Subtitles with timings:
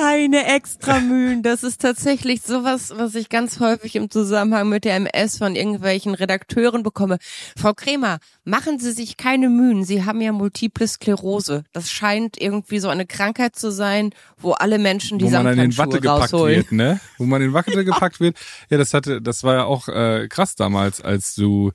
[0.00, 1.42] keine extra Mühen.
[1.42, 6.14] Das ist tatsächlich sowas, was ich ganz häufig im Zusammenhang mit der MS von irgendwelchen
[6.14, 7.18] Redakteuren bekomme.
[7.56, 9.84] Frau Kremer, machen Sie sich keine Mühen.
[9.84, 11.64] Sie haben ja multiple Sklerose.
[11.72, 16.56] Das scheint irgendwie so eine Krankheit zu sein, wo alle Menschen die Watte gepackt rausholen.
[16.56, 17.00] wird, ne?
[17.18, 18.36] Wo man in Watte gepackt wird.
[18.70, 21.72] Ja, das hatte, das war ja auch äh, krass damals, als du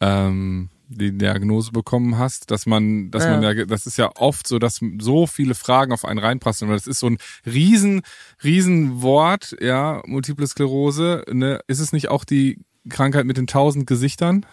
[0.00, 3.30] ähm, die Diagnose bekommen hast, dass man, dass Ja.
[3.38, 6.70] man ja, das ist ja oft so, dass so viele Fragen auf einen reinprasseln.
[6.70, 8.02] Und das ist so ein riesen,
[8.42, 11.24] riesen Wort, ja, Multiple Sklerose.
[11.32, 11.60] Ne?
[11.68, 12.58] Ist es nicht auch die
[12.88, 14.44] Krankheit mit den tausend Gesichtern?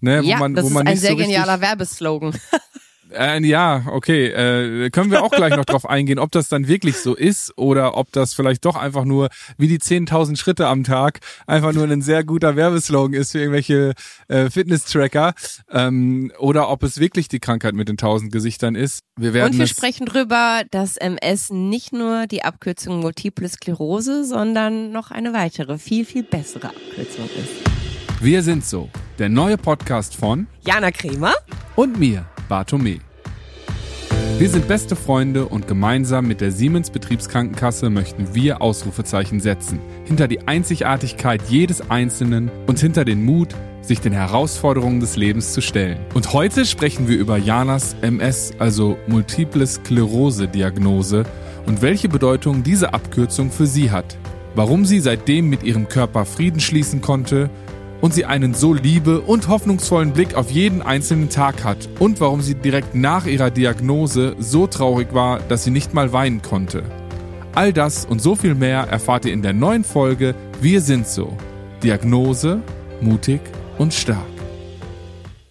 [0.00, 2.34] Ne, Ja, wo man, das wo ist ein nicht sehr so genialer Werbeslogan.
[3.12, 4.28] äh, ja, okay.
[4.28, 7.96] Äh, können wir auch gleich noch drauf eingehen, ob das dann wirklich so ist oder
[7.96, 9.28] ob das vielleicht doch einfach nur
[9.58, 13.94] wie die 10.000 Schritte am Tag einfach nur ein sehr guter Werbeslogan ist für irgendwelche
[14.28, 15.34] äh, Fitness-Tracker
[15.70, 19.00] ähm, oder ob es wirklich die Krankheit mit den 1000 Gesichtern ist.
[19.16, 24.92] Wir werden Und wir sprechen drüber, dass MS nicht nur die Abkürzung Multiple Sklerose, sondern
[24.92, 27.70] noch eine weitere, viel, viel bessere Abkürzung ist.
[28.22, 31.32] Wir sind so, der neue Podcast von Jana Kremer.
[31.74, 32.98] und mir, Bartome.
[34.38, 39.78] Wir sind beste Freunde und gemeinsam mit der Siemens Betriebskrankenkasse möchten wir Ausrufezeichen setzen.
[40.04, 45.60] Hinter die Einzigartigkeit jedes Einzelnen und hinter den Mut, sich den Herausforderungen des Lebens zu
[45.60, 46.00] stellen.
[46.12, 51.24] Und heute sprechen wir über Janas MS, also Multiple Sklerose Diagnose
[51.66, 54.16] und welche Bedeutung diese Abkürzung für sie hat.
[54.56, 57.48] Warum sie seitdem mit ihrem Körper Frieden schließen konnte
[58.00, 62.40] und sie einen so liebe und hoffnungsvollen Blick auf jeden einzelnen Tag hat und warum
[62.40, 66.82] sie direkt nach ihrer Diagnose so traurig war, dass sie nicht mal weinen konnte.
[67.54, 71.36] All das und so viel mehr erfahrt ihr in der neuen Folge Wir sind so.
[71.82, 72.62] Diagnose,
[73.00, 73.40] mutig
[73.78, 74.26] und stark.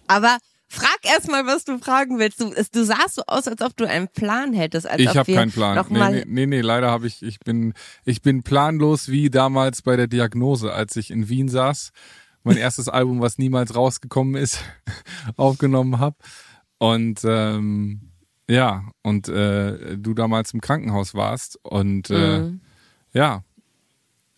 [0.06, 0.38] Aber
[0.70, 2.40] frag erst mal, was du fragen willst.
[2.40, 4.88] Du, du sahst so aus, als ob du einen Plan hättest.
[4.96, 5.84] Ich habe keinen Plan.
[5.90, 9.96] Nee, nee, nee, nee, leider habe ich, ich bin, ich bin planlos wie damals bei
[9.96, 11.90] der Diagnose, als ich in Wien saß,
[12.44, 14.60] mein erstes Album, was niemals rausgekommen ist,
[15.36, 16.16] aufgenommen habe.
[16.78, 18.10] Und ähm,
[18.48, 22.60] ja, und äh, du damals im Krankenhaus warst und äh, Mhm.
[23.12, 23.44] ja,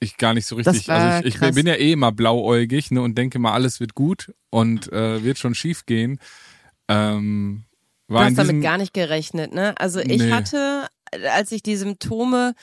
[0.00, 3.16] ich gar nicht so richtig, also ich, ich bin ja eh immer blauäugig ne, und
[3.16, 6.18] denke mal, alles wird gut und äh, wird schon schief gehen.
[6.88, 7.64] Ähm,
[8.08, 9.74] Du hast damit gar nicht gerechnet, ne?
[9.78, 10.30] Also ich Nee.
[10.30, 10.88] hatte,
[11.30, 12.54] als ich die Symptome,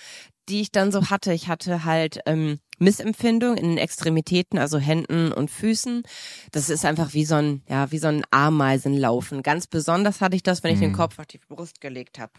[0.49, 5.31] die ich dann so hatte, ich hatte halt ähm, Missempfindung in den Extremitäten, also Händen
[5.31, 6.03] und Füßen.
[6.51, 9.43] Das ist einfach wie so ein, ja, wie so ein Ameisenlaufen.
[9.43, 10.95] Ganz besonders hatte ich das, wenn ich den Mhm.
[10.95, 12.33] Kopf auf die Brust gelegt habe.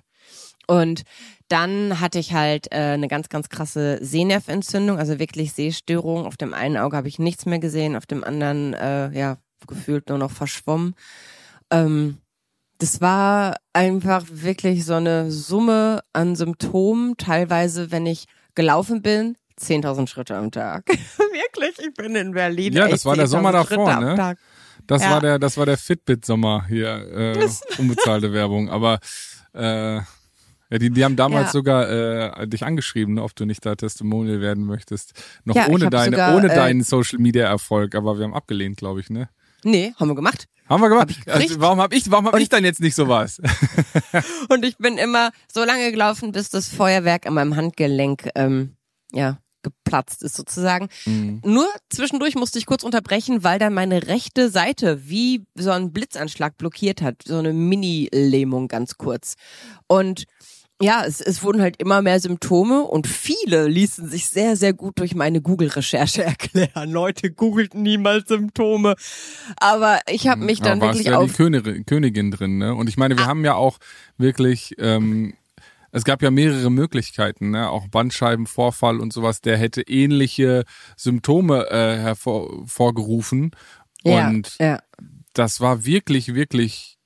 [0.66, 1.02] Und
[1.48, 6.26] dann hatte ich halt äh, eine ganz, ganz krasse Sehnerventzündung, also wirklich Sehstörung.
[6.26, 10.08] Auf dem einen Auge habe ich nichts mehr gesehen, auf dem anderen, äh, ja, gefühlt
[10.08, 10.94] nur noch verschwommen.
[11.70, 12.18] Ähm,
[12.78, 17.16] das war einfach wirklich so eine Summe an Symptomen.
[17.18, 20.84] Teilweise, wenn ich gelaufen bin, 10.000 Schritte am Tag.
[20.88, 22.72] wirklich, ich bin in Berlin.
[22.72, 24.36] Ja, das war der 10.000 Sommer davor, ne?
[24.86, 25.10] Das Ja.
[25.10, 26.88] war der, das war der Fitbit-Sommer hier,
[27.36, 27.48] äh,
[27.78, 28.70] unbezahlte Werbung.
[28.70, 28.98] Aber
[29.54, 31.52] äh, ja, die, die haben damals Ja.
[31.52, 31.88] sogar
[32.40, 35.12] äh, dich angeschrieben, ne, ob du nicht da Testimonial werden möchtest.
[35.44, 38.76] Noch Ja, ohne deine, sogar, ohne äh, deinen Social Media Erfolg, aber wir haben abgelehnt,
[38.78, 39.28] glaube ich, ne?
[39.62, 40.46] Nee, haben wir gemacht.
[40.68, 41.10] Haben wir gemacht.
[41.26, 43.40] Hab also, warum habe ich, warum hab Und- ich dann jetzt nicht sowas?
[44.48, 48.76] Und ich bin immer so lange gelaufen, bis das Feuerwerk an meinem Handgelenk, ähm,
[49.12, 50.88] ja, geplatzt ist sozusagen.
[51.06, 51.40] Mhm.
[51.44, 56.56] Nur zwischendurch musste ich kurz unterbrechen, weil dann meine rechte Seite wie so ein Blitzanschlag
[56.58, 57.22] blockiert hat.
[57.24, 59.34] So eine Mini-Lähmung ganz kurz.
[59.86, 60.26] Und
[60.82, 64.98] ja, es, es wurden halt immer mehr Symptome und viele ließen sich sehr, sehr gut
[64.98, 66.90] durch meine Google-Recherche erklären.
[66.90, 68.94] Leute googelten niemals Symptome.
[69.58, 70.82] Aber ich habe mich dann Mhm.
[70.82, 72.74] Aber warst wirklich ja auf die Königin, Königin drin, ne?
[72.74, 73.78] Und ich meine, wir haben ja auch
[74.16, 75.34] wirklich, ähm,
[75.92, 77.70] es gab ja mehrere Möglichkeiten, ne?
[77.70, 80.64] Auch Bandscheibenvorfall und sowas, der hätte ähnliche
[80.96, 83.50] Symptome äh, hervor, hervorgerufen.
[84.02, 84.80] ja, Und ja.
[85.32, 86.98] das war wirklich, wirklich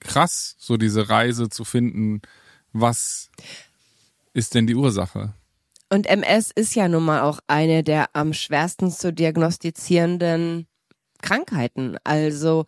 [0.00, 2.22] krass, so diese Reise zu finden,
[2.72, 3.30] was
[4.32, 5.34] ist denn die Ursache?
[5.90, 10.66] Und MS ist ja nun mal auch eine der am schwersten zu diagnostizierenden
[11.22, 11.96] Krankheiten.
[12.04, 12.66] Also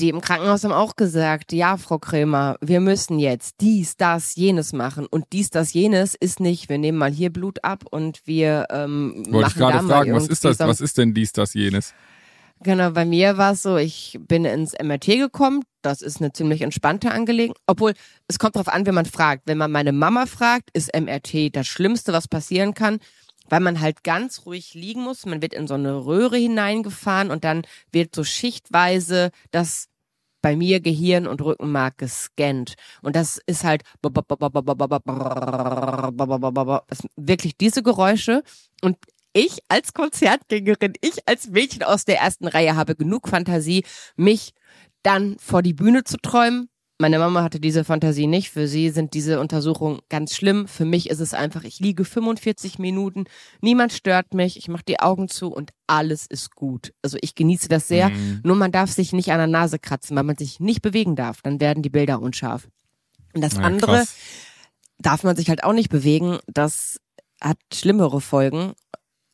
[0.00, 4.72] die im Krankenhaus haben auch gesagt, ja, Frau Krämer, wir müssen jetzt dies, das, jenes
[4.72, 5.06] machen.
[5.06, 9.24] Und dies, das, jenes ist nicht, wir nehmen mal hier Blut ab und wir ähm,
[9.30, 11.94] Wollte ich machen da gerade fragen, was ist das, was ist denn dies, das, jenes?
[12.62, 15.62] Genau, bei mir war es so, ich bin ins MRT gekommen.
[15.80, 17.56] Das ist eine ziemlich entspannte Angelegenheit.
[17.66, 17.94] Obwohl,
[18.28, 19.44] es kommt darauf an, wenn man fragt.
[19.46, 22.98] Wenn man meine Mama fragt, ist MRT das Schlimmste, was passieren kann,
[23.48, 25.24] weil man halt ganz ruhig liegen muss.
[25.24, 27.62] Man wird in so eine Röhre hineingefahren und dann
[27.92, 29.89] wird so schichtweise das
[30.42, 32.74] bei mir Gehirn und Rückenmark gescannt.
[33.02, 33.82] Und das ist halt
[37.16, 38.42] wirklich diese Geräusche.
[38.82, 38.96] Und
[39.32, 43.84] ich als Konzertgängerin, ich als Mädchen aus der ersten Reihe habe genug Fantasie,
[44.16, 44.54] mich
[45.02, 46.69] dann vor die Bühne zu träumen.
[47.00, 48.50] Meine Mama hatte diese Fantasie nicht.
[48.50, 50.68] Für sie sind diese Untersuchungen ganz schlimm.
[50.68, 53.24] Für mich ist es einfach, ich liege 45 Minuten,
[53.62, 56.92] niemand stört mich, ich mache die Augen zu und alles ist gut.
[57.00, 58.10] Also ich genieße das sehr.
[58.10, 58.40] Mhm.
[58.44, 61.40] Nur man darf sich nicht an der Nase kratzen, weil man sich nicht bewegen darf.
[61.40, 62.68] Dann werden die Bilder unscharf.
[63.32, 64.14] Und das ja, andere krass.
[64.98, 66.38] darf man sich halt auch nicht bewegen.
[66.48, 67.00] Das
[67.40, 68.74] hat schlimmere Folgen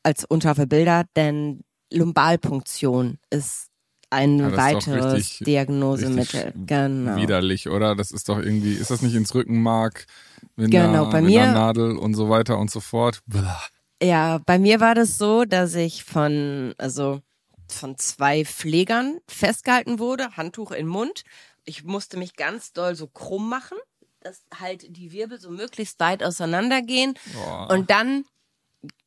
[0.05, 3.66] als unscharfe Bilder, denn Lumbalpunktion ist
[4.11, 6.53] ein ja, weiteres Diagnosemittel.
[6.67, 7.17] Genau.
[7.17, 7.97] Widerlich, oder?
[7.97, 10.07] Das ist doch irgendwie, ist das nicht ins Rückenmark?
[10.55, 11.43] Mit genau, einer, bei mit mir.
[11.43, 13.21] Einer Nadel und so weiter und so fort.
[13.27, 13.61] Blah.
[14.03, 17.21] Ja, bei mir war das so, dass ich von, also
[17.69, 21.23] von zwei Pflegern festgehalten wurde, Handtuch im Mund.
[21.65, 23.79] Ich musste mich ganz doll so krumm machen,
[24.21, 27.15] dass halt die Wirbel so möglichst weit auseinandergehen.
[27.33, 27.71] Boah.
[27.71, 28.25] Und dann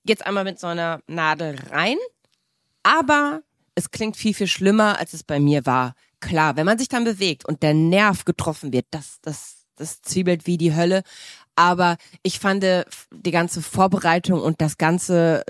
[0.06, 1.98] geht's einmal mit so einer Nadel rein.
[2.84, 3.42] Aber
[3.80, 5.94] es klingt viel, viel schlimmer, als es bei mir war.
[6.20, 10.46] Klar, wenn man sich dann bewegt und der Nerv getroffen wird, das, das, das zwiebelt
[10.46, 11.04] wie die Hölle.
[11.56, 15.44] Aber ich fand die ganze Vorbereitung und das ganze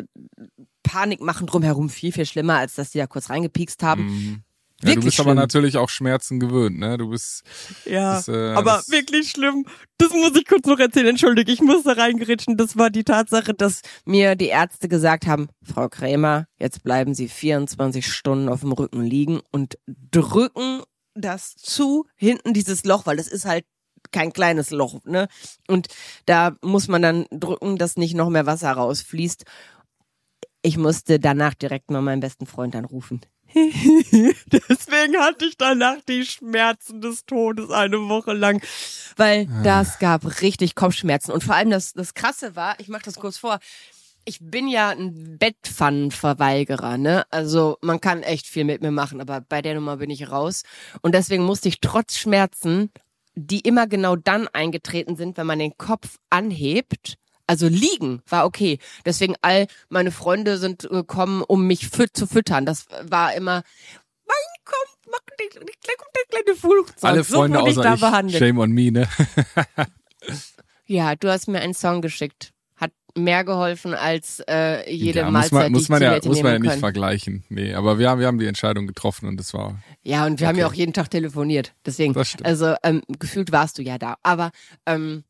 [0.83, 4.05] Panikmachen drumherum viel, viel schlimmer, als dass die da kurz reingepiekst haben.
[4.05, 4.43] Mhm.
[4.83, 5.27] Ja, du bist schlimm.
[5.27, 6.97] aber natürlich auch Schmerzen gewöhnt, ne?
[6.97, 7.43] Du bist.
[7.85, 9.65] Ja, das, äh, aber wirklich schlimm.
[9.97, 11.07] Das muss ich kurz noch erzählen.
[11.07, 12.55] Entschuldige, ich muss da reingeritschen.
[12.55, 17.27] Das war die Tatsache, dass mir die Ärzte gesagt haben, Frau Krämer, jetzt bleiben Sie
[17.27, 20.83] 24 Stunden auf dem Rücken liegen und drücken
[21.13, 23.65] das zu, hinten dieses Loch, weil das ist halt
[24.11, 25.27] kein kleines Loch, ne?
[25.67, 25.87] Und
[26.25, 29.43] da muss man dann drücken, dass nicht noch mehr Wasser rausfließt.
[30.61, 33.21] Ich musste danach direkt mal meinen besten Freund anrufen.
[33.53, 38.61] Deswegen hatte ich danach die Schmerzen des Todes eine Woche lang,
[39.17, 39.63] weil ah.
[39.63, 41.31] das gab richtig Kopfschmerzen.
[41.31, 43.59] Und vor allem das, das Krasse war, ich mache das kurz vor,
[44.25, 47.25] ich bin ja ein Bettpfannenverweigerer, ne?
[47.31, 50.63] Also man kann echt viel mit mir machen, aber bei der Nummer bin ich raus.
[51.01, 52.91] Und deswegen musste ich trotz Schmerzen,
[53.35, 57.17] die immer genau dann eingetreten sind, wenn man den Kopf anhebt,
[57.49, 58.77] also liegen war okay.
[59.05, 62.67] Deswegen all meine Freunde sind gekommen, um mich fü zu füttern.
[62.67, 63.63] Das war immer,
[64.27, 67.09] mein kommt, mach den, kommt der kleine Flugzeug.
[67.09, 68.37] Alle Freunde so außer ich, behandelt.
[68.37, 69.07] shame on me, ne?
[70.85, 72.53] ja, du hast mir einen Song geschickt.
[72.75, 76.19] Hat mehr geholfen als äh, jede ja, Mahlzeit, muss man, die muss ich man ja,
[76.23, 76.79] muss man ja nicht können.
[76.79, 77.43] vergleichen.
[77.49, 79.81] Nee, aber wir haben, wir haben die Entscheidung getroffen und das war.
[80.03, 80.53] Ja, und wir okay.
[80.53, 81.73] haben ja auch jeden Tag telefoniert.
[81.83, 84.17] Deswegen, also ähm, gefühlt warst du ja da.
[84.21, 84.51] Aber
[84.85, 85.23] ähm,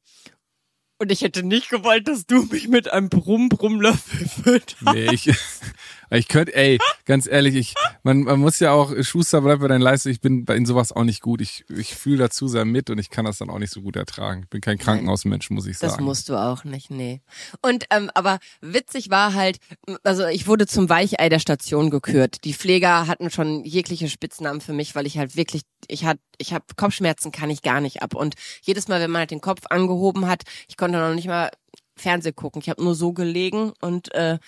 [1.00, 4.84] und ich hätte nicht gewollt, dass du mich mit einem Brumm-Brumm-Löffel fütterst.
[4.94, 5.31] Nee, ich,
[6.17, 7.73] ich könnte, ey, ganz ehrlich, ich,
[8.03, 11.03] man, man muss ja auch, Schuster bleibt bei deinen Leistungen, ich bin in sowas auch
[11.03, 11.41] nicht gut.
[11.41, 13.95] Ich, ich fühle dazu sehr mit und ich kann das dann auch nicht so gut
[13.95, 14.41] ertragen.
[14.44, 15.94] Ich bin kein Krankenhausmensch, muss ich sagen.
[15.94, 17.21] Das musst du auch nicht, nee.
[17.61, 19.59] Und, ähm, aber witzig war halt,
[20.03, 22.44] also ich wurde zum Weichei der Station gekürt.
[22.44, 26.53] Die Pfleger hatten schon jegliche Spitznamen für mich, weil ich halt wirklich, ich hatte, ich
[26.53, 28.15] habe Kopfschmerzen kann ich gar nicht ab.
[28.15, 31.51] Und jedes Mal, wenn man halt den Kopf angehoben hat, ich konnte noch nicht mal
[32.00, 32.62] Fernseh gucken.
[32.62, 34.39] Ich habe nur so gelegen und äh,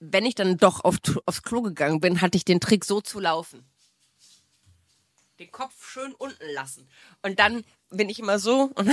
[0.00, 0.96] wenn ich dann doch auf,
[1.26, 3.64] aufs Klo gegangen bin, hatte ich den Trick so zu laufen.
[5.38, 6.88] Den Kopf schön unten lassen.
[7.22, 8.88] Und dann bin ich immer so und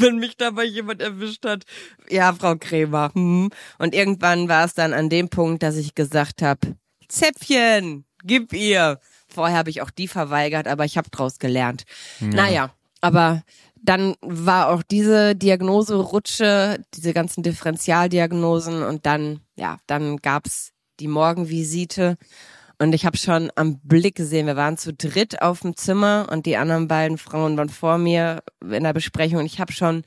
[0.00, 1.64] wenn mich dabei jemand erwischt hat,
[2.08, 3.10] ja, Frau Krämer.
[3.14, 3.50] Hm.
[3.78, 6.76] Und irgendwann war es dann an dem Punkt, dass ich gesagt habe,
[7.08, 9.00] Zäpfchen, gib ihr.
[9.28, 11.84] Vorher habe ich auch die verweigert, aber ich habe draus gelernt.
[12.20, 12.26] Ja.
[12.28, 13.42] Naja, aber
[13.82, 21.08] dann war auch diese Diagnose Rutsche, diese ganzen Differentialdiagnosen und dann, ja, dann gab's die
[21.08, 22.16] Morgenvisite
[22.80, 26.46] und ich habe schon am Blick gesehen, wir waren zu dritt auf dem Zimmer und
[26.46, 30.02] die anderen beiden Frauen waren vor mir in der Besprechung und ich habe schon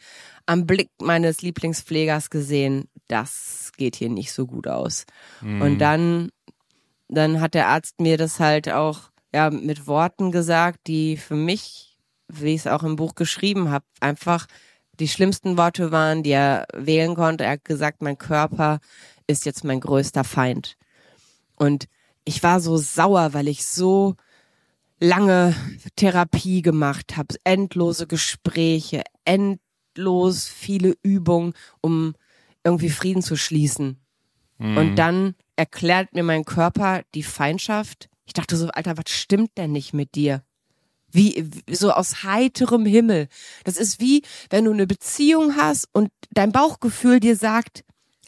[0.48, 5.06] am Blick meines Lieblingspflegers gesehen, das geht hier nicht so gut aus.
[5.42, 5.62] Mhm.
[5.62, 6.30] Und dann,
[7.10, 11.93] dann hat der Arzt mir das halt auch ja mit Worten gesagt, die für mich
[12.28, 14.48] wie ich es auch im Buch geschrieben habe, einfach
[15.00, 17.46] die schlimmsten Worte waren, die er wählen konnte.
[17.46, 18.80] Er hat gesagt, mein Körper
[19.28, 20.78] ist jetzt mein größter Feind.
[21.58, 21.88] Und
[22.26, 24.16] ich war so sauer, weil ich so
[25.00, 25.56] lange
[25.96, 32.16] Therapie gemacht habe, endlose Gespräche, endlos viele Übungen, um
[32.64, 34.00] irgendwie Frieden zu schließen.
[34.60, 34.78] Mhm.
[34.78, 38.10] Und dann erklärt mir mein Körper die Feindschaft.
[38.26, 40.44] Ich dachte so, Alter, was stimmt denn nicht mit dir?
[41.14, 43.28] Wie, so aus heiterem Himmel.
[43.64, 47.84] Das ist wie, wenn du eine Beziehung hast und dein Bauchgefühl dir sagt,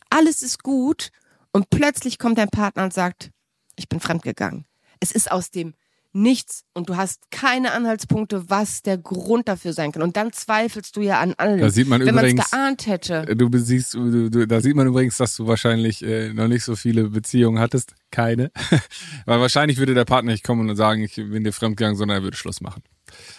[0.10, 1.10] alles ist gut
[1.52, 3.32] und plötzlich kommt dein Partner und sagt,
[3.76, 4.66] ich bin fremdgegangen.
[5.00, 5.74] Es ist aus dem
[6.16, 10.02] nichts und du hast keine Anhaltspunkte, was der Grund dafür sein kann.
[10.02, 11.60] Und dann zweifelst du ja an allem.
[11.60, 13.36] Da sieht man Wenn man es übrigens, geahnt hätte.
[13.36, 16.76] du siehst, du, du, da sieht man übrigens, dass du wahrscheinlich äh, noch nicht so
[16.76, 17.94] viele Beziehungen hattest.
[18.12, 18.52] Keine.
[19.26, 22.24] Weil wahrscheinlich würde der Partner nicht kommen und sagen, ich bin dir fremdgegangen, sondern er
[22.24, 22.84] würde Schluss machen.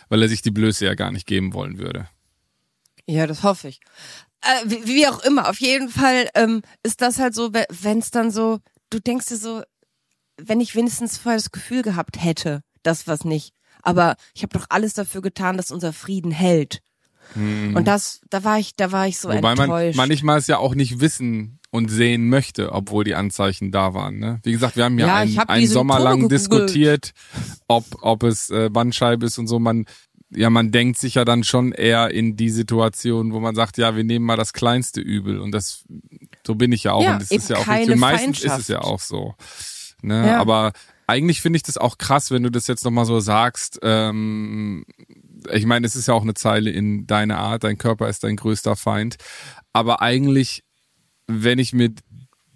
[0.09, 2.09] Weil er sich die Blöße ja gar nicht geben wollen würde.
[3.06, 3.80] Ja, das hoffe ich.
[4.42, 8.11] Äh, wie, wie auch immer, auf jeden Fall ähm, ist das halt so, wenn es
[8.11, 8.59] dann so,
[8.90, 9.62] du denkst dir so,
[10.38, 13.52] wenn ich wenigstens vorher das Gefühl gehabt hätte, das was nicht.
[13.82, 16.82] Aber ich habe doch alles dafür getan, dass unser Frieden hält.
[17.34, 19.38] Und das, da war ich, da war ich so Hm.
[19.38, 19.96] Wobei man enttäuscht.
[19.96, 24.18] manchmal es ja auch nicht wissen und sehen möchte, obwohl die Anzeichen da waren.
[24.18, 24.38] Ne?
[24.44, 26.40] Wie gesagt, wir haben ja, Ja, einen, einen Sommer lang gegoogelt.
[26.40, 27.12] diskutiert,
[27.66, 29.58] ob, ob es äh, Bandscheibe ist und so.
[29.58, 29.86] Man,
[30.30, 33.96] ja, man denkt sich ja dann schon eher in die Situation, wo man sagt, ja,
[33.96, 35.40] wir nehmen mal das kleinste Übel.
[35.40, 35.84] Und das,
[36.46, 37.02] so bin ich ja auch.
[37.02, 37.94] Ja, und das eben ist ja auch keine richtig.
[37.94, 39.34] Und meistens ist es ja auch so.
[40.00, 40.28] Ne?
[40.28, 40.40] Ja.
[40.40, 40.72] Aber
[41.06, 43.78] eigentlich finde ich das auch krass, wenn du das jetzt nochmal so sagst.
[43.82, 44.84] Ähm,
[45.52, 48.36] ich meine, es ist ja auch eine Zeile in deiner Art, dein Körper ist dein
[48.36, 49.16] größter Feind.
[49.72, 50.64] Aber eigentlich,
[51.26, 51.90] wenn ich mir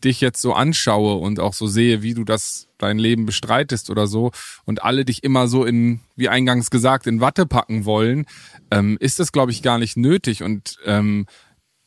[0.02, 4.07] dich jetzt so anschaue und auch so sehe, wie du das dein Leben bestreitest oder
[4.07, 4.33] so
[4.64, 8.25] und alle dich immer so in, wie eingangs gesagt, in Watte packen wollen,
[8.71, 10.42] ähm, ist das, glaube ich, gar nicht nötig.
[10.42, 11.26] Und ähm,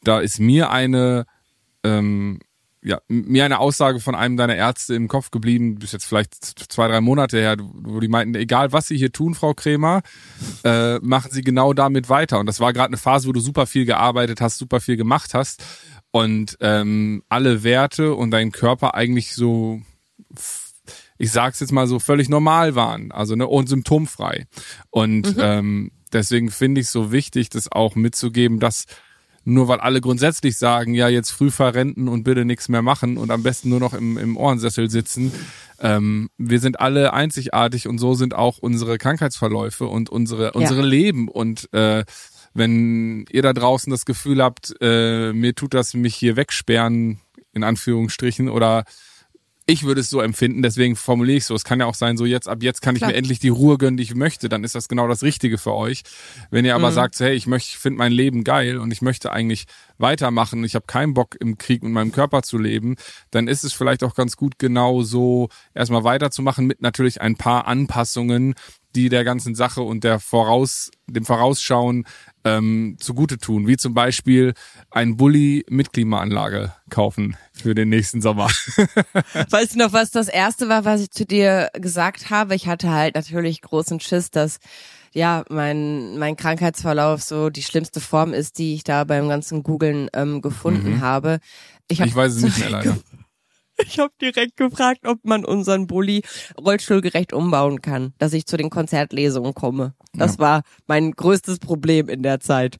[0.04, 1.26] da ist mir eine
[1.84, 2.40] ähm,
[2.84, 6.34] ja, mir eine Aussage von einem deiner Ärzte im Kopf geblieben, bis jetzt vielleicht
[6.72, 10.02] zwei, drei Monate her, wo die meinten, egal was Sie hier tun, Frau Krämer,
[10.64, 12.40] äh, machen Sie genau damit weiter.
[12.40, 15.34] Und das war gerade eine Phase, wo du super viel gearbeitet hast, super viel gemacht
[15.34, 15.64] hast
[16.12, 19.82] und ähm, alle Werte und dein Körper eigentlich so,
[21.18, 24.46] ich sag's jetzt mal so, völlig normal waren, also ne, und symptomfrei.
[24.90, 28.86] Und ähm, deswegen finde ich es so wichtig, das auch mitzugeben, dass
[29.46, 33.32] nur weil alle grundsätzlich sagen, ja, jetzt früh verrenten und bitte nichts mehr machen und
[33.32, 35.32] am besten nur noch im, im Ohrensessel sitzen.
[35.80, 41.28] Ähm, wir sind alle einzigartig und so sind auch unsere Krankheitsverläufe und unsere, unsere Leben.
[41.28, 42.06] Und äh,
[42.54, 47.20] wenn ihr da draußen das Gefühl habt, äh, mir tut das mich hier wegsperren,
[47.52, 48.86] in Anführungsstrichen, oder
[49.66, 51.56] ich würde es so empfinden, deswegen formuliere ich so.
[51.56, 53.12] Es kann ja auch sein, so jetzt, ab jetzt kann ich Klar.
[53.12, 55.74] mir endlich die Ruhe gönnen, die ich möchte, dann ist das genau das Richtige für
[55.74, 56.04] euch.
[56.52, 56.96] Wenn ihr aber Mhm.
[56.96, 59.66] sagt, hey, ich möchte, ich finde mein Leben geil und ich möchte eigentlich
[60.04, 62.98] weitermachen, ich habe keinen Bock im Krieg mit meinem Körper zu leben,
[63.32, 67.66] dann ist es vielleicht auch ganz gut, genau so erstmal weiterzumachen mit natürlich ein paar
[67.66, 68.54] Anpassungen,
[68.96, 72.06] die der ganzen Sache und der Voraus, dem Vorausschauen
[72.44, 74.54] ähm, zugute tun, wie zum Beispiel
[74.92, 78.48] ein Bulli mit Klimaanlage kaufen für den nächsten Sommer.
[79.50, 82.54] Weißt du noch, was das erste war, was ich zu dir gesagt habe?
[82.54, 84.60] Ich hatte halt natürlich großen Schiss, dass
[85.14, 90.10] ja mein mein Krankheitsverlauf so die schlimmste Form ist, die ich da beim ganzen Googlen
[90.14, 91.40] ähm, gefunden habe.
[91.88, 92.98] Ich, hab Ich weiß es nicht mehr leider.
[93.88, 96.22] Ich habe direkt gefragt, ob man unseren Bulli
[96.64, 99.96] rollstuhlgerecht umbauen kann, dass ich zu den Konzertlesungen komme.
[100.14, 100.40] Das Ja.
[100.40, 102.78] war mein größtes Problem in der Zeit.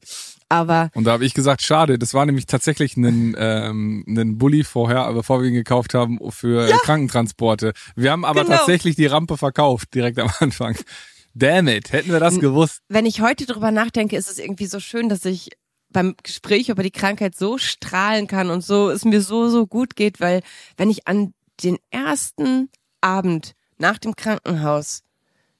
[0.48, 4.62] Aber Und da habe ich gesagt, schade, das war nämlich tatsächlich ein, ähm, ein Bulli
[4.62, 7.72] vorher, bevor wir ihn gekauft haben für Krankentransporte.
[7.96, 8.56] Wir haben aber Genau.
[8.56, 10.76] tatsächlich die Rampe verkauft, direkt am Anfang.
[11.34, 12.80] Damn it, hätten wir das gewusst.
[12.88, 15.50] wenn ich heute drüber nachdenke, ist es irgendwie so schön, dass ich
[15.90, 19.96] beim Gespräch über die Krankheit so strahlen kann und so es mir so so gut
[19.96, 20.42] geht, weil
[20.76, 22.68] wenn ich an den ersten
[23.00, 25.02] Abend nach dem Krankenhaus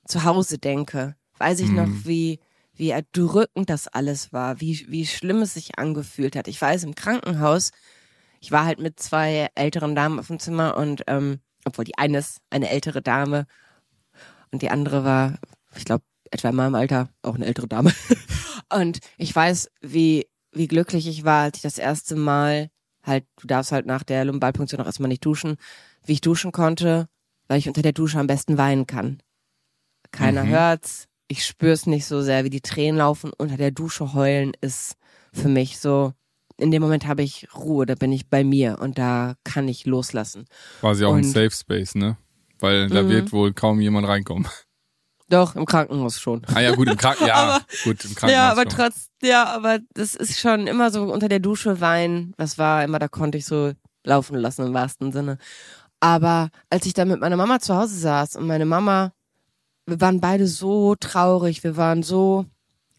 [0.07, 2.41] zu Hause denke, weiß ich noch, wie
[2.77, 6.49] wie erdrückend das alles war, wie wie schlimm es sich angefühlt hat.
[6.49, 7.71] Ich weiß im Krankenhaus,
[8.41, 12.19] ich war halt mit zwei älteren Damen auf dem Zimmer und ähm, obwohl die eine
[12.19, 13.47] ist eine ältere Dame
[14.51, 15.39] und die andere war,
[15.77, 17.93] ich glaube, etwa in meinem Alter, auch eine ältere Dame.
[18.73, 22.71] Und ich weiß, wie, wie glücklich ich war, als ich das erste Mal
[23.05, 25.57] halt, du darfst halt nach der Lumbalpunktion auch erstmal nicht duschen,
[26.07, 27.09] wie ich duschen konnte,
[27.49, 29.23] weil ich unter der Dusche am besten weinen kann.
[30.11, 30.49] Keiner Mhm.
[30.49, 33.31] hört's, ich spür's nicht so sehr, wie die Tränen laufen.
[33.37, 34.97] Unter der Dusche heulen ist
[35.33, 36.13] für mich so,
[36.57, 39.87] in dem Moment habe ich Ruhe, da bin ich bei mir und da kann ich
[39.87, 40.47] loslassen.
[40.81, 42.17] Quasi auch ein Und- Safe Space, ne?
[42.61, 43.09] Weil da Mhm.
[43.09, 44.47] wird wohl kaum jemand reinkommen.
[45.29, 46.43] Doch, im Krankenhaus schon.
[46.55, 47.29] Ah ja, gut, im Krankenhaus.
[47.29, 48.31] Ja, Aber- gut, im Krankenhaus.
[48.33, 48.71] Ja, aber schon.
[48.71, 52.35] trotz, ja, aber das ist schon immer so unter der Dusche weinen.
[52.37, 53.73] Das war immer, da konnte ich so
[54.05, 55.39] laufen lassen im wahrsten Sinne.
[56.01, 59.13] Aber als ich dann mit meiner Mama zu Hause saß und meine Mama,
[59.87, 62.45] wir waren beide so traurig, wir waren so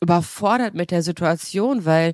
[0.01, 2.13] überfordert mit der Situation, weil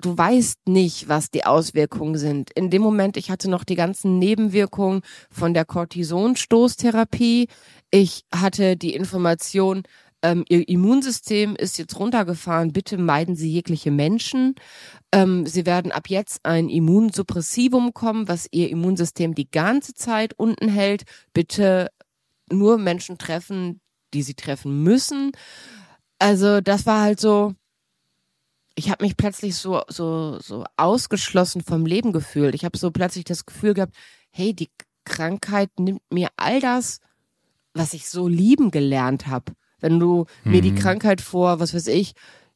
[0.00, 2.50] du weißt nicht, was die Auswirkungen sind.
[2.50, 7.48] In dem Moment, ich hatte noch die ganzen Nebenwirkungen von der Cortisonstoßtherapie.
[7.90, 9.82] Ich hatte die Information,
[10.22, 14.54] ähm, ihr Immunsystem ist jetzt runtergefahren, bitte meiden Sie jegliche Menschen.
[15.12, 20.68] Ähm, Sie werden ab jetzt ein Immunsuppressivum kommen, was Ihr Immunsystem die ganze Zeit unten
[20.68, 21.04] hält.
[21.32, 21.88] Bitte
[22.50, 23.80] nur Menschen treffen,
[24.14, 25.32] die sie treffen müssen.
[26.18, 27.54] Also das war halt so,
[28.78, 32.54] ich habe mich plötzlich so so so ausgeschlossen vom Leben gefühlt.
[32.54, 33.94] Ich habe so plötzlich das Gefühl gehabt,
[34.30, 34.70] hey, die
[35.04, 37.00] Krankheit nimmt mir all das,
[37.74, 39.52] was ich so lieben gelernt habe.
[39.80, 40.52] Wenn du mhm.
[40.52, 40.78] mir die mhm.
[40.78, 42.12] Krankheit vor, was weiß ich,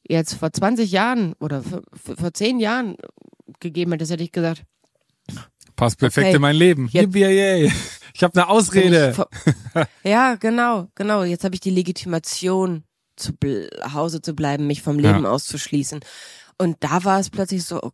[0.09, 2.97] jetzt vor 20 Jahren oder vor, vor 10 Jahren
[3.59, 4.65] gegeben hättest, hätte ich gesagt,
[5.75, 6.89] passt perfekt okay, in mein Leben.
[6.93, 7.15] Jetzt,
[8.15, 9.27] ich habe eine Ausrede.
[10.05, 11.25] ja, genau, genau.
[11.25, 12.85] Jetzt habe ich die Legitimation,
[13.17, 13.33] zu
[13.93, 15.31] Hause zu bleiben, mich vom Leben ja.
[15.31, 16.01] auszuschließen.
[16.59, 17.91] Und da war es plötzlich so oh,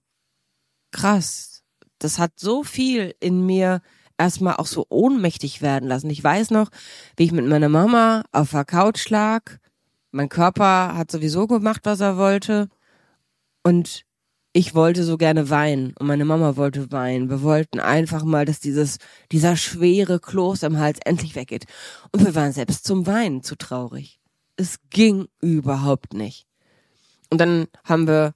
[0.92, 1.62] krass.
[1.98, 3.80] Das hat so viel in mir
[4.18, 6.10] erstmal auch so ohnmächtig werden lassen.
[6.10, 6.68] Ich weiß noch,
[7.16, 9.58] wie ich mit meiner Mama auf der Couch lag.
[10.10, 12.68] Mein Körper hat sowieso gemacht, was er wollte.
[13.62, 14.04] Und
[14.52, 17.30] ich wollte so gerne weinen und meine Mama wollte weinen.
[17.30, 18.98] Wir wollten einfach mal, dass dieses,
[19.30, 21.66] dieser schwere Kloß am Hals endlich weggeht.
[22.12, 24.17] Und wir waren selbst zum Weinen zu traurig.
[24.58, 26.46] Es ging überhaupt nicht.
[27.30, 28.34] Und dann haben wir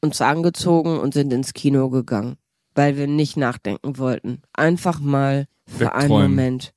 [0.00, 2.36] uns angezogen und sind ins Kino gegangen
[2.78, 4.40] weil wir nicht nachdenken wollten.
[4.52, 6.12] Einfach mal für Wegträumen.
[6.12, 6.72] einen Moment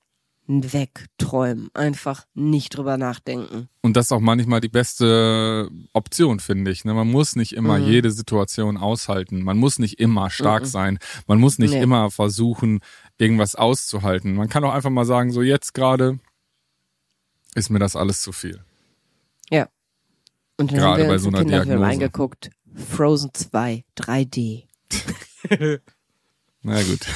[0.48, 1.70] wegträumen.
[1.76, 3.70] Einfach nicht drüber nachdenken.
[3.82, 6.84] Und das ist auch manchmal die beste Option, finde ich.
[6.86, 6.96] Ne?
[6.96, 7.86] Man muss nicht immer mhm.
[7.86, 9.44] jede Situation aushalten.
[9.44, 10.68] Man muss nicht immer stark mhm.
[10.68, 11.00] sein.
[11.28, 11.82] Man muss nicht nee.
[11.82, 12.80] immer versuchen,
[13.20, 14.34] irgendwas auszuhalten.
[14.34, 16.20] Man kann auch einfach mal sagen, so jetzt gerade
[17.56, 18.64] ist mir das alles zu viel.
[19.50, 19.68] Ja.
[20.58, 21.86] Und dann gerade haben wir bei so einer Diagnose.
[21.86, 22.50] eingeguckt.
[22.74, 24.68] Frozen 2, 3D.
[26.62, 27.08] Na gut.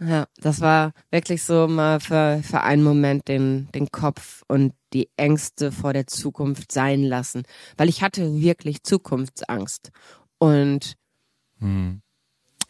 [0.00, 5.10] Ja, das war wirklich so mal für, für einen Moment den, den Kopf und die
[5.16, 7.42] Ängste vor der Zukunft sein lassen.
[7.76, 9.90] Weil ich hatte wirklich Zukunftsangst.
[10.38, 10.96] Und
[11.58, 12.00] hm.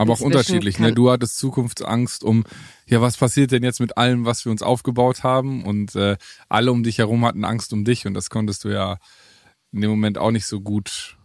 [0.00, 0.94] Aber auch unterschiedlich, ne?
[0.94, 2.44] Du hattest Zukunftsangst um,
[2.86, 5.62] ja, was passiert denn jetzt mit allem, was wir uns aufgebaut haben?
[5.62, 6.16] Und äh,
[6.48, 8.96] alle um dich herum hatten Angst um dich und das konntest du ja
[9.72, 11.18] in dem Moment auch nicht so gut,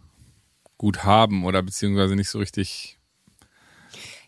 [0.76, 2.98] gut haben oder beziehungsweise nicht so richtig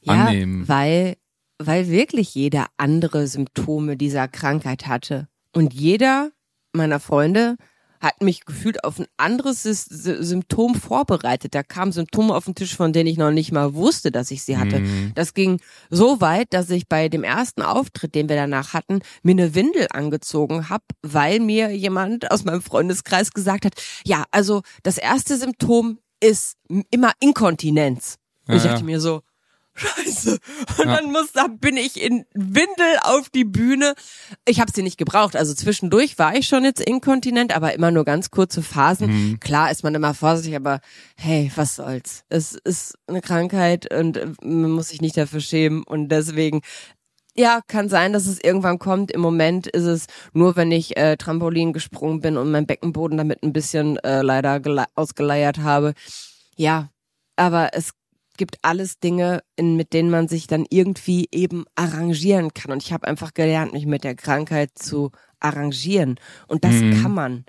[0.01, 0.67] ja, annehmen.
[0.67, 1.19] Weil,
[1.59, 5.29] weil wirklich jeder andere Symptome dieser Krankheit hatte.
[5.53, 6.31] Und jeder
[6.73, 7.57] meiner Freunde
[8.01, 11.55] hat mich gefühlt auf ein anderes Symptom vorbereitet.
[11.55, 14.43] Da kamen Symptome auf den Tisch, von denen ich noch nicht mal wusste, dass ich
[14.43, 14.81] sie hatte.
[14.81, 15.13] Mhm.
[15.15, 19.33] Das ging so weit, dass ich bei dem ersten Auftritt, den wir danach hatten, mir
[19.33, 24.99] eine Windel angezogen habe, weil mir jemand aus meinem Freundeskreis gesagt hat, ja, also das
[24.99, 26.57] erste Symptom ist
[26.91, 28.17] immer Inkontinenz.
[28.47, 29.21] Und ich dachte mir so,
[29.79, 30.39] Scheiße.
[30.79, 30.97] Und ja.
[30.97, 33.95] dann muss, da bin ich in Windel auf die Bühne.
[34.47, 35.37] Ich habe sie nicht gebraucht.
[35.37, 39.11] Also zwischendurch war ich schon jetzt inkontinent, aber immer nur ganz kurze Phasen.
[39.11, 39.41] Mhm.
[39.41, 40.81] Klar ist man immer vorsichtig, aber
[41.17, 42.25] hey, was soll's.
[42.29, 45.85] Es ist eine Krankheit und man muss sich nicht dafür schämen.
[45.85, 46.63] Und deswegen
[47.39, 49.13] ja, kann sein, dass es irgendwann kommt.
[49.13, 53.45] Im Moment ist es nur, wenn ich äh, Trampolin gesprungen bin und mein Beckenboden damit
[53.45, 54.61] ein bisschen äh, leider
[54.97, 55.95] ausgeleiert habe.
[56.57, 56.91] Ja,
[57.37, 57.93] aber es
[58.39, 62.73] gibt alles Dinge, in, mit denen man sich dann irgendwie eben arrangieren kann.
[62.73, 66.19] Und ich habe einfach gelernt, mich mit der Krankheit zu arrangieren.
[66.47, 67.03] Und das mhm.
[67.03, 67.45] kann man.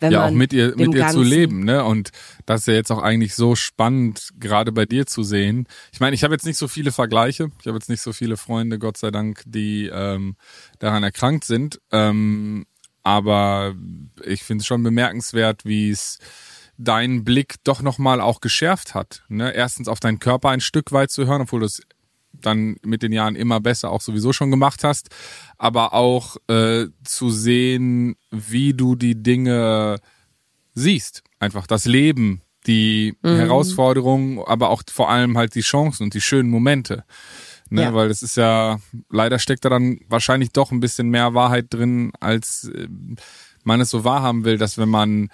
[0.00, 1.84] Wenn ja, man auch mit ihr, mit ihr zu leben, ne?
[1.84, 2.10] Und
[2.46, 5.66] das ist ja jetzt auch eigentlich so spannend, gerade bei dir zu sehen.
[5.92, 8.36] Ich meine, ich habe jetzt nicht so viele Vergleiche, ich habe jetzt nicht so viele
[8.36, 10.36] Freunde, Gott sei Dank, die ähm,
[10.78, 11.80] daran erkrankt sind.
[11.90, 12.64] Ähm,
[13.02, 13.74] aber
[14.24, 16.18] ich finde es schon bemerkenswert, wie es
[16.78, 19.24] deinen Blick doch nochmal auch geschärft hat.
[19.28, 19.52] Ne?
[19.52, 21.82] Erstens auf deinen Körper ein Stück weit zu hören, obwohl du es
[22.32, 25.08] dann mit den Jahren immer besser auch sowieso schon gemacht hast,
[25.56, 29.96] aber auch äh, zu sehen, wie du die Dinge
[30.74, 31.22] siehst.
[31.40, 33.36] Einfach das Leben, die mhm.
[33.36, 37.04] Herausforderungen, aber auch vor allem halt die Chancen und die schönen Momente.
[37.70, 37.94] Ne, ja.
[37.94, 38.78] Weil es ist ja,
[39.10, 42.88] leider steckt da dann wahrscheinlich doch ein bisschen mehr Wahrheit drin, als äh,
[43.64, 45.28] man es so wahrhaben will, dass wenn man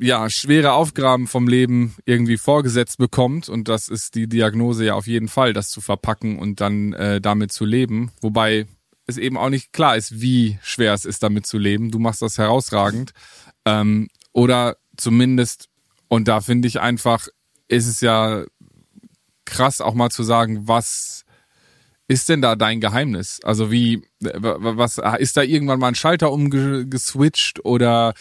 [0.00, 5.06] ja, schwere Aufgaben vom Leben irgendwie vorgesetzt bekommt und das ist die Diagnose ja auf
[5.06, 8.10] jeden Fall, das zu verpacken und dann äh, damit zu leben.
[8.20, 8.66] Wobei
[9.06, 11.90] es eben auch nicht klar ist, wie schwer es ist, damit zu leben.
[11.90, 13.12] Du machst das herausragend.
[13.64, 15.68] Ähm, oder zumindest,
[16.08, 17.28] und da finde ich einfach,
[17.68, 18.44] ist es ja
[19.44, 21.24] krass auch mal zu sagen, was
[22.06, 23.40] ist denn da dein Geheimnis?
[23.42, 28.14] Also wie, was, ist da irgendwann mal ein Schalter umgeswitcht oder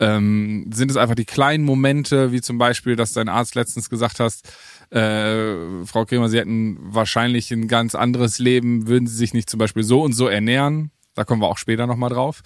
[0.00, 4.18] ähm, sind es einfach die kleinen Momente, wie zum Beispiel, dass dein Arzt letztens gesagt
[4.18, 4.52] hast,
[4.90, 9.58] äh, Frau Kremer, Sie hätten wahrscheinlich ein ganz anderes Leben, würden Sie sich nicht zum
[9.58, 10.90] Beispiel so und so ernähren?
[11.14, 12.42] Da kommen wir auch später nochmal drauf.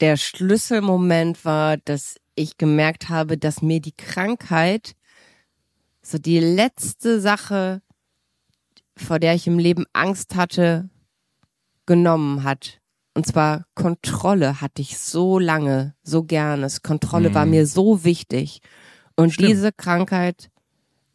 [0.00, 4.94] Der Schlüsselmoment war, dass ich gemerkt habe, dass mir die Krankheit
[6.02, 7.82] so die letzte Sache
[9.00, 10.88] vor der ich im Leben Angst hatte,
[11.86, 12.77] genommen hat.
[13.18, 16.68] Und zwar Kontrolle hatte ich so lange, so gerne.
[16.84, 17.34] Kontrolle mhm.
[17.34, 18.60] war mir so wichtig.
[19.16, 19.48] Und Stimmt.
[19.48, 20.52] diese Krankheit,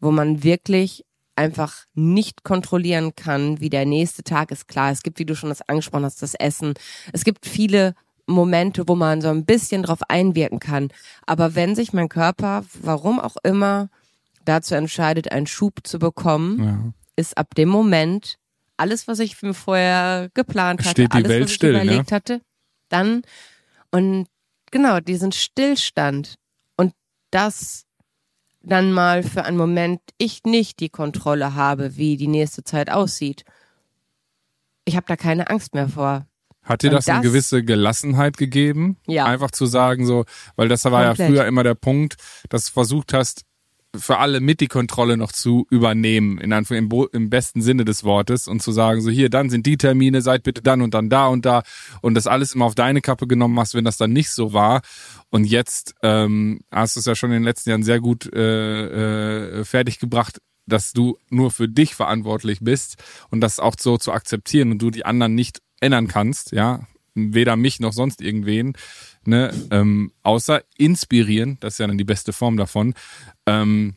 [0.02, 1.06] wo man wirklich
[1.38, 4.68] einfach nicht kontrollieren kann, wie der nächste Tag ist.
[4.68, 6.74] Klar, es gibt, wie du schon das angesprochen hast, das Essen.
[7.14, 10.90] Es gibt viele Momente, wo man so ein bisschen drauf einwirken kann.
[11.26, 13.88] Aber wenn sich mein Körper, warum auch immer,
[14.44, 16.94] dazu entscheidet, einen Schub zu bekommen, ja.
[17.16, 18.40] ist ab dem Moment
[18.84, 22.12] alles, was ich mir vorher geplant hatte, Steht die alles, Welt was ich still, überlegt
[22.12, 22.16] ne?
[22.16, 22.42] hatte,
[22.90, 23.22] dann
[23.92, 24.28] und
[24.72, 26.36] genau diesen Stillstand
[26.76, 26.92] und
[27.32, 27.86] das
[28.62, 33.46] dann mal für einen Moment ich nicht die Kontrolle habe, wie die nächste Zeit aussieht.
[34.84, 36.28] Ich habe da keine Angst mehr vor.
[36.62, 38.98] Hat dir das, das, eine gewisse Gelassenheit gegeben?
[39.08, 39.26] Ja.
[39.26, 40.26] Einfach zu sagen so,
[40.58, 41.20] weil das war Komplett.
[41.20, 42.16] ja früher immer der Punkt,
[42.50, 43.44] dass du versucht hast,
[43.96, 48.04] für alle mit die Kontrolle noch zu übernehmen, in Anführungszeichen im, im, besten Sinne des
[48.04, 51.10] Wortes und zu sagen, so hier, dann sind die Termine, seid bitte dann und dann
[51.10, 51.64] da und da
[52.02, 54.82] und das alles immer auf deine Kappe genommen hast, wenn das dann nicht so war.
[55.30, 59.60] Und jetzt ähm, hast du es ja schon in den letzten Jahren sehr gut äh,
[59.60, 62.96] äh, fertiggebracht, dass du nur für dich verantwortlich bist
[63.30, 67.56] und das auch so zu akzeptieren und du die anderen nicht ändern kannst, ja, weder
[67.56, 68.74] mich noch sonst irgendwen,
[69.26, 72.94] ne, ähm, außer inspirieren, das ist ja dann die beste Form davon,
[73.46, 73.96] ähm,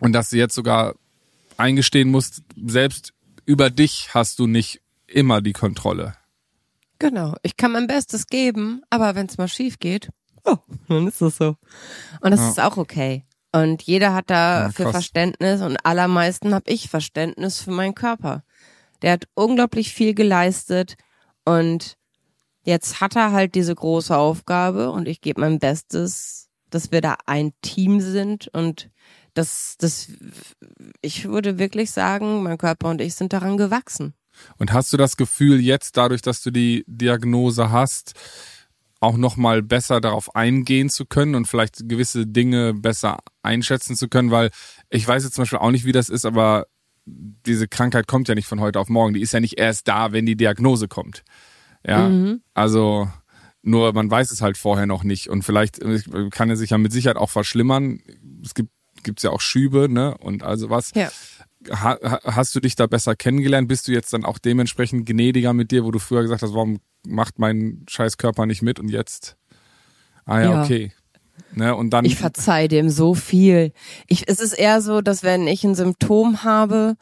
[0.00, 0.94] und dass du jetzt sogar
[1.56, 3.12] eingestehen musst, selbst
[3.44, 6.14] über dich hast du nicht immer die Kontrolle.
[6.98, 10.10] Genau, ich kann mein Bestes geben, aber wenn es mal schief geht,
[10.44, 10.56] oh,
[10.88, 11.56] dann ist das so.
[12.20, 12.48] Und das ja.
[12.50, 13.24] ist auch okay.
[13.52, 18.44] Und jeder hat da ja, für Verständnis und allermeisten habe ich Verständnis für meinen Körper.
[19.02, 20.96] Der hat unglaublich viel geleistet
[21.44, 21.96] und
[22.62, 27.16] jetzt hat er halt diese große Aufgabe und ich gebe mein Bestes, dass wir da
[27.26, 28.90] ein Team sind und
[29.34, 30.08] das, das,
[31.02, 34.14] ich würde wirklich sagen, mein Körper und ich sind daran gewachsen.
[34.58, 38.14] Und hast du das Gefühl jetzt, dadurch, dass du die Diagnose hast,
[39.00, 44.30] auch nochmal besser darauf eingehen zu können und vielleicht gewisse Dinge besser einschätzen zu können,
[44.30, 44.50] weil
[44.90, 46.66] ich weiß jetzt zum Beispiel auch nicht, wie das ist, aber
[47.06, 49.14] diese Krankheit kommt ja nicht von heute auf morgen.
[49.14, 51.24] Die ist ja nicht erst da, wenn die Diagnose kommt.
[51.86, 52.42] Ja, mhm.
[52.54, 53.08] also
[53.62, 55.80] nur man weiß es halt vorher noch nicht und vielleicht
[56.30, 58.00] kann er sich ja mit Sicherheit auch verschlimmern.
[58.44, 58.70] Es gibt
[59.02, 60.92] gibt's ja auch Schübe, ne und also was.
[60.94, 61.10] Ja.
[61.70, 63.68] Ha, hast du dich da besser kennengelernt?
[63.68, 66.80] Bist du jetzt dann auch dementsprechend gnädiger mit dir, wo du früher gesagt hast, warum
[67.06, 69.36] macht mein scheiß Körper nicht mit und jetzt?
[70.24, 70.62] Ah ja, ja.
[70.62, 70.92] okay.
[71.52, 73.72] Ne, und dann ich verzeih dem so viel.
[74.06, 76.96] Ich, es ist eher so, dass wenn ich ein Symptom habe,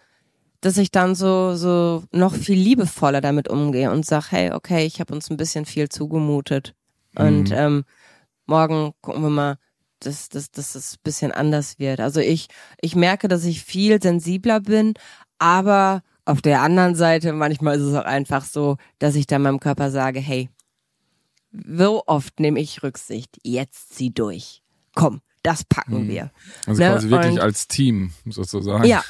[0.61, 5.01] dass ich dann so so noch viel liebevoller damit umgehe und sag, hey, okay, ich
[5.01, 6.75] habe uns ein bisschen viel zugemutet
[7.15, 7.57] und mhm.
[7.57, 7.85] ähm,
[8.47, 9.59] morgen gucken wir mal,
[10.01, 12.01] dass, dass, dass es ein bisschen anders wird.
[12.01, 12.49] Also ich
[12.81, 14.95] ich merke, dass ich viel sensibler bin,
[15.39, 19.61] aber auf der anderen Seite manchmal ist es auch einfach so, dass ich dann meinem
[19.61, 20.51] Körper sage, hey,
[21.53, 24.63] so oft nehme ich Rücksicht, jetzt zieh durch.
[24.95, 26.09] Komm, das packen mhm.
[26.09, 26.31] wir.
[26.67, 26.91] Also ne?
[26.91, 28.85] quasi wirklich und, als Team sozusagen.
[28.85, 29.03] Ja,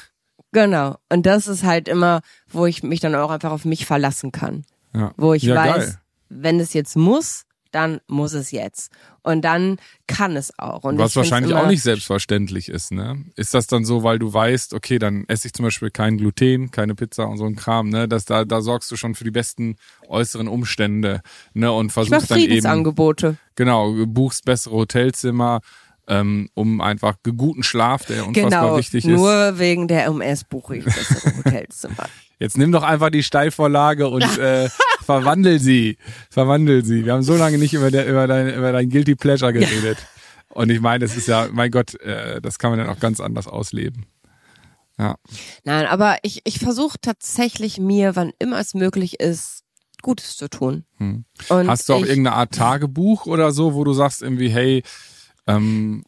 [0.51, 0.97] Genau.
[1.09, 4.65] Und das ist halt immer, wo ich mich dann auch einfach auf mich verlassen kann.
[4.93, 5.13] Ja.
[5.17, 5.99] Wo ich ja, weiß, geil.
[6.29, 8.91] wenn es jetzt muss, dann muss es jetzt.
[9.21, 10.83] Und dann kann es auch.
[10.83, 13.25] Und Was wahrscheinlich auch nicht selbstverständlich ist, ne?
[13.35, 16.71] Ist das dann so, weil du weißt, okay, dann esse ich zum Beispiel kein Gluten,
[16.71, 18.07] keine Pizza und so ein Kram, ne?
[18.07, 19.75] Das, da, da sorgst du schon für die besten
[20.07, 21.21] äußeren Umstände,
[21.53, 21.71] ne?
[21.71, 22.65] Und versuchst dann eben.
[22.65, 23.37] Angebote.
[23.55, 25.59] Genau, buchst bessere Hotelzimmer,
[26.09, 29.11] ähm, um einfach guten Schlaf, der unfassbar genau, wichtig ist.
[29.11, 32.09] Nur wegen der MS buche ich bessere Hotelzimmer.
[32.39, 34.69] Jetzt nimm doch einfach die Steilvorlage und äh,
[35.05, 35.97] verwandel sie.
[36.29, 37.05] Verwandel sie.
[37.05, 39.97] Wir haben so lange nicht über, der, über, dein, über dein Guilty Pleasure geredet.
[40.49, 43.19] Und ich meine, es ist ja, mein Gott, äh, das kann man dann auch ganz
[43.19, 44.07] anders ausleben.
[44.97, 45.15] Ja.
[45.63, 49.63] Nein, aber ich, ich versuche tatsächlich mir, wann immer es möglich ist,
[50.01, 50.85] Gutes zu tun.
[50.97, 51.25] Hm.
[51.49, 54.83] Hast du auch ich, irgendeine Art Tagebuch oder so, wo du sagst irgendwie, hey,
[55.49, 56.03] ähm,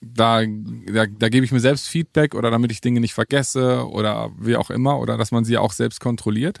[0.00, 4.30] da, da, da gebe ich mir selbst Feedback oder damit ich Dinge nicht vergesse oder
[4.38, 6.60] wie auch immer oder dass man sie auch selbst kontrolliert?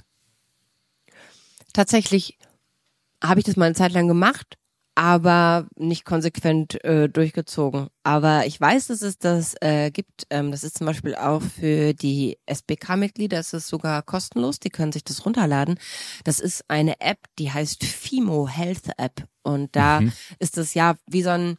[1.72, 2.38] Tatsächlich
[3.22, 4.58] habe ich das mal eine Zeit lang gemacht,
[4.94, 7.88] aber nicht konsequent äh, durchgezogen.
[8.02, 10.26] Aber ich weiß, dass es das äh, gibt.
[10.30, 15.04] Ähm, das ist zum Beispiel auch für die SBK-Mitglieder, ist sogar kostenlos, die können sich
[15.04, 15.78] das runterladen.
[16.24, 19.26] Das ist eine App, die heißt Fimo Health App.
[19.42, 20.12] Und da mhm.
[20.38, 21.56] ist das ja wie so ein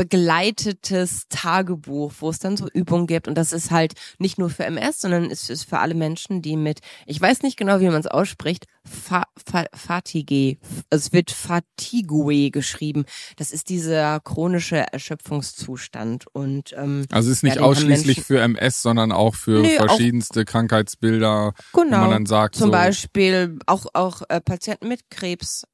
[0.00, 3.28] begleitetes Tagebuch, wo es dann so Übungen gibt.
[3.28, 6.56] Und das ist halt nicht nur für MS, sondern es ist für alle Menschen, die
[6.56, 10.56] mit, ich weiß nicht genau, wie man es ausspricht, Fa Fa Fatigue.
[10.88, 13.04] Es wird Fatigue geschrieben.
[13.36, 16.24] Das ist dieser chronische Erschöpfungszustand.
[16.32, 20.46] Und ähm, also es ist nicht ja, ausschließlich für MS, sondern auch für auch- verschiedenste
[20.46, 21.96] Krankheitsbilder, Genau.
[21.96, 25.64] wo man dann sagt, Zum so, Beispiel auch auch äh, Patienten mit Krebs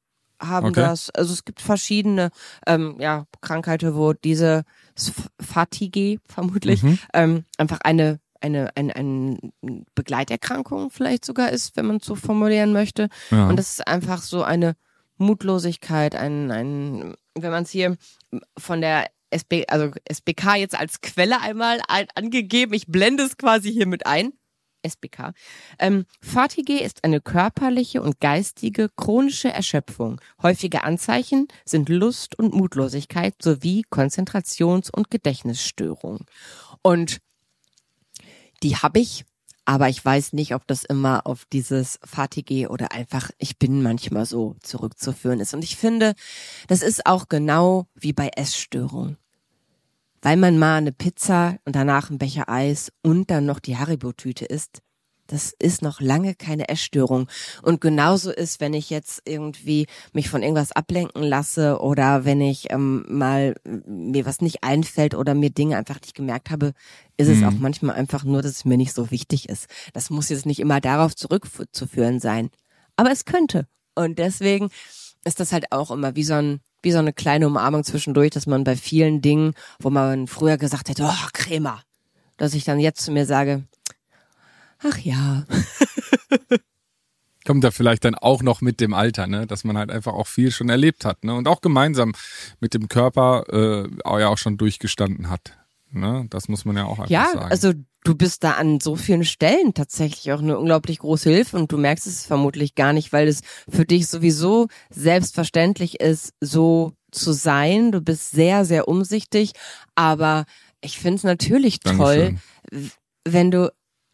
[0.41, 0.81] haben Okay.
[0.81, 1.09] das.
[1.11, 2.29] Also es gibt verschiedene
[2.65, 4.63] ähm, ja, Krankheiten, wo diese
[5.39, 6.99] Fatigue vermutlich Mhm.
[7.13, 9.39] ähm, einfach eine eine, eine, eine
[9.95, 13.09] Begleiterkrankung vielleicht sogar ist, wenn man es so formulieren möchte.
[13.31, 13.47] ja.
[13.49, 14.75] Und das ist einfach so eine
[15.17, 17.97] Mutlosigkeit, ein, ein wenn man es hier
[18.57, 23.71] von der SB, also SBK jetzt als Quelle einmal ein- angegeben, ich blende es quasi
[23.73, 24.33] hier mit ein.
[24.83, 25.33] SBK.
[25.79, 30.21] Ähm, Fatigue ist eine körperliche und geistige chronische Erschöpfung.
[30.41, 36.25] Häufige Anzeichen sind Lust und Mutlosigkeit sowie Konzentrations- und Gedächtnisstörung.
[36.81, 37.19] Und
[38.63, 39.25] die habe ich,
[39.65, 44.25] aber ich weiß nicht, ob das immer auf dieses Fatigue oder einfach, ich bin manchmal
[44.25, 45.53] so zurückzuführen ist.
[45.53, 46.13] Und ich finde,
[46.67, 49.17] das ist auch genau wie bei Essstörungen.
[50.27, 54.43] Weil man mal eine Pizza und danach ein Becher Eis und dann noch die Haribo-Tüte
[54.43, 54.79] isst,
[55.27, 57.29] das ist noch lange keine Essstörung.
[57.61, 62.73] Und genauso ist, wenn ich jetzt irgendwie mich von irgendwas ablenken lasse oder wenn ich
[62.73, 66.73] ähm, mal äh, mir was nicht einfällt oder mir Dinge einfach nicht gemerkt habe,
[67.15, 67.45] ist es Mhm.
[67.45, 69.67] auch manchmal einfach nur, dass es mir nicht so wichtig ist.
[69.93, 72.49] Das muss jetzt nicht immer darauf zurückzuführen sein.
[72.97, 73.65] Aber es könnte.
[73.95, 74.71] Und deswegen
[75.23, 78.47] ist das halt auch immer wie so ein wie so eine kleine Umarmung zwischendurch, dass
[78.47, 81.81] man bei vielen Dingen, wo man früher gesagt hätte, oh, Crema,
[82.37, 83.63] dass ich dann jetzt zu mir sage,
[84.79, 85.45] ach ja,
[87.45, 90.27] kommt da vielleicht dann auch noch mit dem Alter, ne, dass man halt einfach auch
[90.27, 92.13] viel schon erlebt hat, ne, und auch gemeinsam
[92.59, 95.57] mit dem Körper äh, auch ja auch schon durchgestanden hat,
[95.89, 97.51] ne, das muss man ja auch einfach ja, sagen.
[97.51, 97.73] also
[98.07, 101.77] du bist da an so vielen Stellen tatsächlich auch eine unglaublich große Hilfe und du
[101.77, 107.91] merkst es vermutlich gar nicht, weil es für dich sowieso selbstverständlich ist, so zu sein.
[107.91, 109.51] Du bist sehr, sehr umsichtig,
[109.95, 110.45] aber
[110.79, 112.37] ich finde es natürlich toll,
[112.71, 112.91] Dankeschön.
[113.25, 113.73] wenn du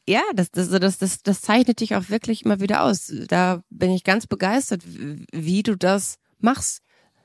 [0.10, 3.14] ja, das, das, das, das, das zeichnet dich auch wirklich immer wieder aus.
[3.28, 6.82] Da bin ich ganz begeistert, wie du das machst.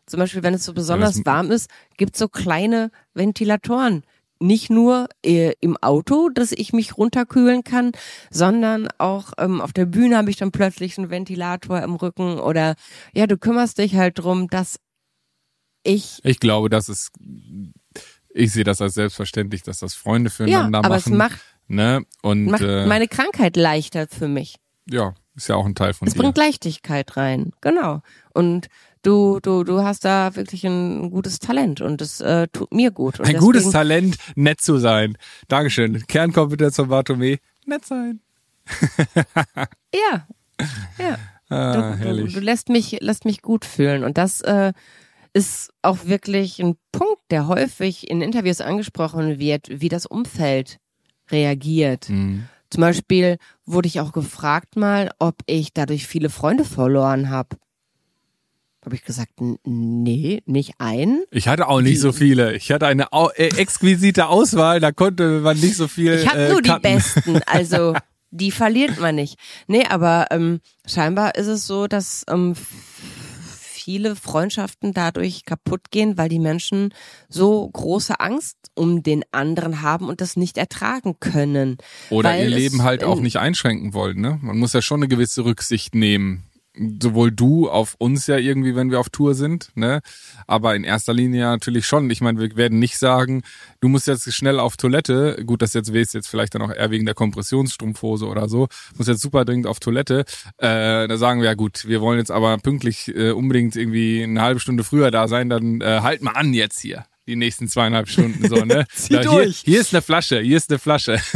[0.07, 4.05] Zum Beispiel, wenn es so besonders warm ist, gibt's so kleine Ventilatoren.
[4.40, 7.92] Nicht nur äh, im Auto, dass ich mich runterkühlen kann,
[8.31, 12.74] sondern auch ähm, auf der Bühne habe ich dann plötzlich einen Ventilator im Rücken oder
[13.14, 14.79] ja, du kümmerst dich halt drum, dass
[15.83, 17.11] ich Ich glaube, das ist,
[18.31, 22.03] ich sehe das als selbstverständlich, dass das Freunde ja, füreinander aber machen, es macht, ne,
[22.22, 24.57] und macht äh, meine Krankheit leichter für mich.
[24.88, 26.20] ja, ist ja auch ein Teil von Es dir.
[26.20, 28.03] bringt Leichtigkeit rein, genau.
[28.35, 28.66] Und
[29.03, 33.19] du, du, du hast da wirklich ein gutes Talent und es äh, tut mir gut.
[33.19, 35.17] Und Ein deswegen, gutes Talent, nett zu sein.
[35.49, 36.07] Dankeschön.
[36.07, 38.21] Kernkompetenz von Bartome, nett sein.
[39.95, 40.27] Ja,
[40.99, 41.19] ja.
[41.51, 44.73] Ah, Du, du, du lässt mich, lässt mich gut fühlen und das äh,
[45.33, 50.79] ist auch wirklich ein Punkt, der häufig in Interviews angesprochen wird, wie das Umfeld
[51.31, 52.11] reagiert.
[52.11, 52.47] Mhm.
[52.71, 57.57] Zum Beispiel wurde ich auch gefragt mal, ob ich dadurch viele Freunde verloren habe.
[58.85, 61.25] Habe ich gesagt, "N- nee, nicht einen.
[61.31, 62.55] Ich hatte auch nicht so viele.
[62.57, 66.14] Ich hatte eine au äh, exquisite Auswahl, da konnte man nicht so viel.
[66.14, 66.83] Ich habe äh, nur die cutten.
[66.83, 67.95] besten, also
[68.31, 69.37] die verliert man nicht.
[69.67, 72.55] Nee, aber ähm, scheinbar ist es so, dass ähm,
[73.53, 76.93] viele Freundschaften dadurch kaputt gehen, weil die Menschen
[77.29, 81.79] so große Angst um den anderen haben und das nicht ertragen können.
[82.11, 84.21] Oder ihr Leben halt auch nicht einschränken wollen.
[84.21, 84.38] Ne?
[84.43, 86.45] Man muss ja schon eine gewisse Rücksicht nehmen.
[87.03, 90.01] Sowohl du auf uns ja irgendwie, wenn wir auf Tour sind, ne?
[90.47, 92.09] Aber in erster Linie natürlich schon.
[92.11, 93.43] Ich meine, wir werden nicht sagen,
[93.81, 95.43] du musst jetzt schnell auf Toilette.
[95.45, 98.69] Gut, das jetzt wählst jetzt vielleicht dann auch eher wegen der Kompressionsstrumpfhose oder so.
[98.97, 100.25] Muss jetzt super dringend auf Toilette.
[100.59, 104.43] Äh, da sagen wir ja gut, wir wollen jetzt aber pünktlich äh, unbedingt irgendwie eine
[104.43, 105.49] halbe Stunde früher da sein.
[105.49, 108.87] Dann äh, halt mal an jetzt hier die nächsten zweieinhalb Stunden so, ne?
[108.95, 109.59] Zieh Da, durch.
[109.59, 111.21] Hier, hier ist eine Flasche, hier ist eine Flasche.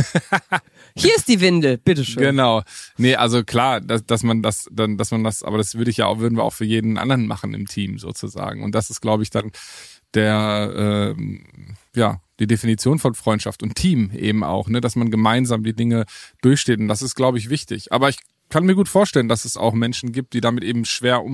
[0.95, 2.23] Hier ist die Windel, bitteschön.
[2.23, 2.63] Genau.
[2.99, 5.97] Nee, also klar, dass, dass man das dann, dass man das, aber das würde ich
[5.97, 8.63] ja auch, würden wir auch für jeden anderen machen im Team sozusagen.
[8.63, 9.53] Und das ist, glaube ich, dann
[10.13, 15.65] der, ähm, ja, die Definition von Freundschaft und Team eben auch, ne, dass man gemeinsam
[15.65, 16.05] die Dinge
[16.43, 16.79] durchsteht.
[16.79, 17.91] Und das ist, glaube ich, wichtig.
[17.91, 18.19] Aber ich
[18.51, 21.25] kann mir gut vorstellen, dass es auch Menschen gibt, die damit eben schwer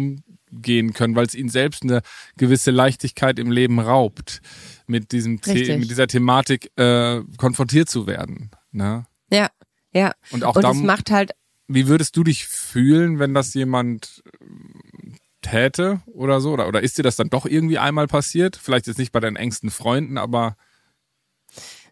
[0.50, 2.02] umgehen können, weil es ihnen selbst eine
[2.36, 4.40] gewisse Leichtigkeit im Leben raubt,
[4.86, 8.50] mit diesem The mit dieser Thematik äh, konfrontiert zu werden.
[8.72, 9.06] Ne?
[9.30, 9.48] Ja,
[9.92, 10.12] ja.
[10.30, 11.32] Und auch Und da es macht halt
[11.68, 16.52] wie würdest du dich fühlen, wenn das jemand äh, täte oder so?
[16.52, 18.56] Oder, oder ist dir das dann doch irgendwie einmal passiert?
[18.56, 20.56] Vielleicht jetzt nicht bei deinen engsten Freunden, aber.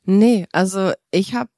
[0.05, 1.51] Nee, also ich habe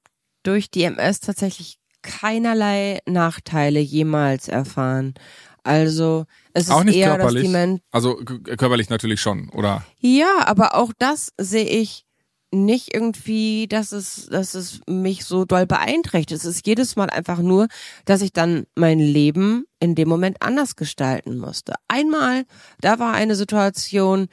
[0.43, 5.15] durch die MS tatsächlich keinerlei Nachteile jemals erfahren.
[5.63, 7.43] Also es auch ist nicht eher, körperlich.
[7.43, 9.85] dass die Men Also körperlich natürlich schon, oder?
[10.01, 12.05] Ja, aber auch das sehe ich
[12.51, 16.33] nicht irgendwie, dass es, dass es mich so doll beeinträchtigt.
[16.41, 17.69] Es ist jedes Mal einfach nur,
[18.07, 21.75] dass ich dann mein Leben in dem Moment anders gestalten musste.
[21.89, 22.45] Einmal,
[22.81, 24.29] da war eine Situation,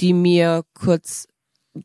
[0.00, 1.26] die mir kurz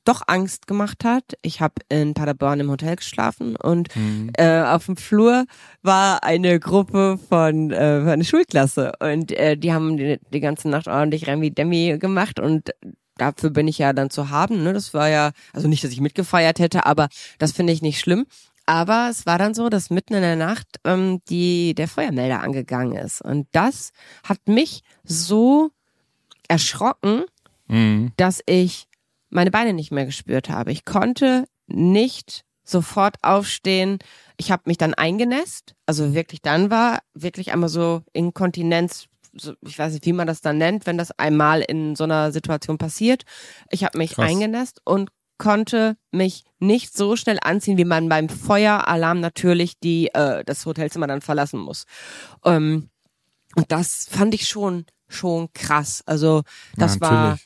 [0.03, 1.23] doch Angst gemacht hat.
[1.41, 3.89] Ich habe in Paderborn im Hotel geschlafen und
[4.37, 5.45] äh, auf dem Flur
[5.81, 10.87] war eine Gruppe von äh, eine Schulklasse und äh, die haben die, die ganze Nacht
[10.87, 12.71] ordentlich Remi Demi gemacht und
[13.17, 14.63] dafür bin ich ja dann zu haben.
[14.63, 14.73] Ne?
[14.73, 18.25] Das war ja, also nicht, dass ich mitgefeiert hätte, aber das finde ich nicht schlimm.
[18.65, 22.95] Aber es war dann so, dass mitten in der Nacht ähm, die der Feuermelder angegangen
[22.95, 23.91] ist und das
[24.23, 25.71] hat mich so
[26.47, 27.23] erschrocken,
[27.71, 28.11] Mhm.
[28.17, 28.87] dass ich
[29.31, 30.71] meine Beine nicht mehr gespürt habe.
[30.71, 33.99] Ich konnte nicht sofort aufstehen.
[34.37, 35.73] Ich habe mich dann eingenässt.
[35.85, 39.05] Also wirklich dann war wirklich einmal so Inkontinenz.
[39.33, 42.31] So, ich weiß nicht, wie man das dann nennt, wenn das einmal in so einer
[42.31, 43.23] Situation passiert.
[43.69, 44.29] Ich habe mich Krass.
[44.29, 50.43] eingenässt und konnte mich nicht so schnell anziehen, wie man beim Feueralarm natürlich die äh,
[50.45, 51.85] das Hotelzimmer dann verlassen muss.
[52.45, 52.89] Ähm,
[53.55, 56.03] und das fand ich schon schon krass.
[56.05, 56.43] Also
[56.77, 57.39] das ja, war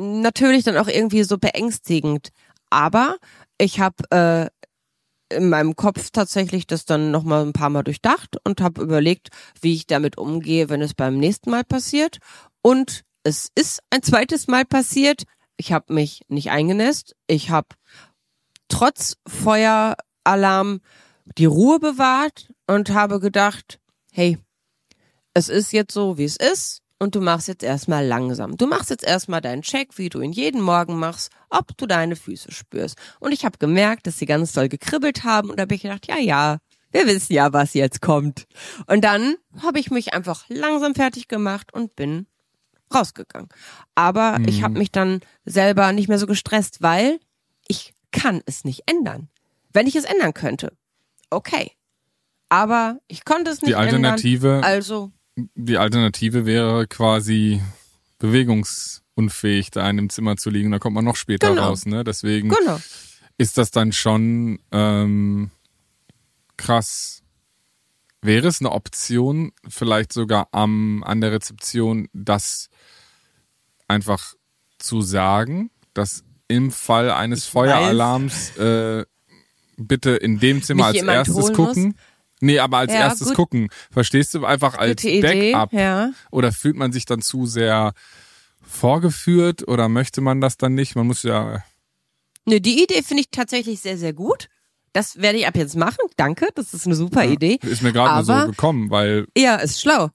[0.00, 0.64] natürlich.
[0.64, 2.30] dann auch irgendwie so beängstigend.
[2.70, 3.16] Aber
[3.58, 8.36] ich habe äh, in meinem Kopf tatsächlich das dann noch mal ein paar Mal durchdacht
[8.44, 9.28] und habe überlegt,
[9.60, 12.18] wie ich damit umgehe, wenn es beim nächsten Mal passiert.
[12.62, 15.24] Und es ist ein zweites Mal passiert.
[15.56, 17.14] Ich habe mich nicht eingenässt.
[17.26, 17.68] Ich habe
[18.68, 20.80] trotz Feueralarm
[21.38, 23.78] die Ruhe bewahrt und habe gedacht,
[24.12, 24.38] hey,
[25.34, 28.56] es ist jetzt so, wie es ist und du machst jetzt erstmal langsam.
[28.56, 32.14] Du machst jetzt erstmal deinen Check, wie du ihn jeden Morgen machst, ob du deine
[32.14, 32.96] Füße spürst.
[33.18, 36.06] Und ich habe gemerkt, dass sie ganz doll gekribbelt haben und da habe ich gedacht,
[36.06, 36.58] ja, ja,
[36.92, 38.46] wir wissen ja, was jetzt kommt.
[38.86, 42.26] Und dann habe ich mich einfach langsam fertig gemacht und bin
[42.92, 43.48] rausgegangen.
[43.94, 47.18] Aber ich habe mich dann selber nicht mehr so gestresst, weil
[47.66, 49.28] ich kann es nicht ändern.
[49.72, 50.76] Wenn ich es ändern könnte,
[51.30, 51.72] okay.
[52.48, 54.64] Aber ich konnte es nicht Die Alternative, ändern.
[54.64, 55.12] Also
[55.54, 57.60] die Alternative wäre quasi
[58.18, 60.70] bewegungsunfähig, da in einem Zimmer zu liegen.
[60.70, 61.68] Da kommt man noch später Genau.
[61.68, 62.04] raus, ne?
[62.04, 62.80] Deswegen Genau.
[63.38, 65.50] ist das dann schon ähm,
[66.56, 67.22] krass.
[68.22, 72.68] Wäre es eine Option, vielleicht sogar am, an der Rezeption, das
[73.88, 74.34] einfach
[74.78, 79.04] zu sagen, dass im Fall eines Ich Feueralarms äh,
[79.78, 81.94] bitte in dem Zimmer Mich als erstes gucken?
[82.40, 83.36] Nee, aber als Ja, erstes gut.
[83.36, 83.68] gucken.
[83.90, 84.44] Verstehst du?
[84.44, 85.72] Einfach als Gute Idee, Backup.
[85.72, 86.10] ja.
[86.30, 87.92] Oder fühlt man sich dann zu sehr
[88.62, 90.96] vorgeführt oder möchte man das dann nicht?
[90.96, 91.62] Man muss ja
[92.46, 94.48] Ne, die Idee finde ich tatsächlich sehr, sehr gut.
[94.92, 95.98] Das werde ich ab jetzt machen.
[96.16, 97.58] Danke, das ist eine super Idee.
[97.62, 100.08] Ist mir gerade so gekommen, weil Ja, ist schlau.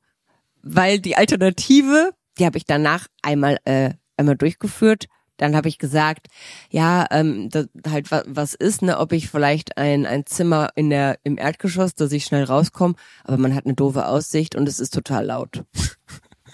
[0.63, 5.05] Weil die Alternative, die habe ich danach einmal, äh, einmal durchgeführt.
[5.37, 6.27] Dann habe ich gesagt,
[6.69, 10.89] ja, ähm, das, halt wa- was ist, ne, ob ich vielleicht ein, ein Zimmer in
[10.89, 14.79] der im Erdgeschoss, dass ich schnell rauskomme, aber man hat eine doofe Aussicht und es
[14.79, 15.63] ist total laut.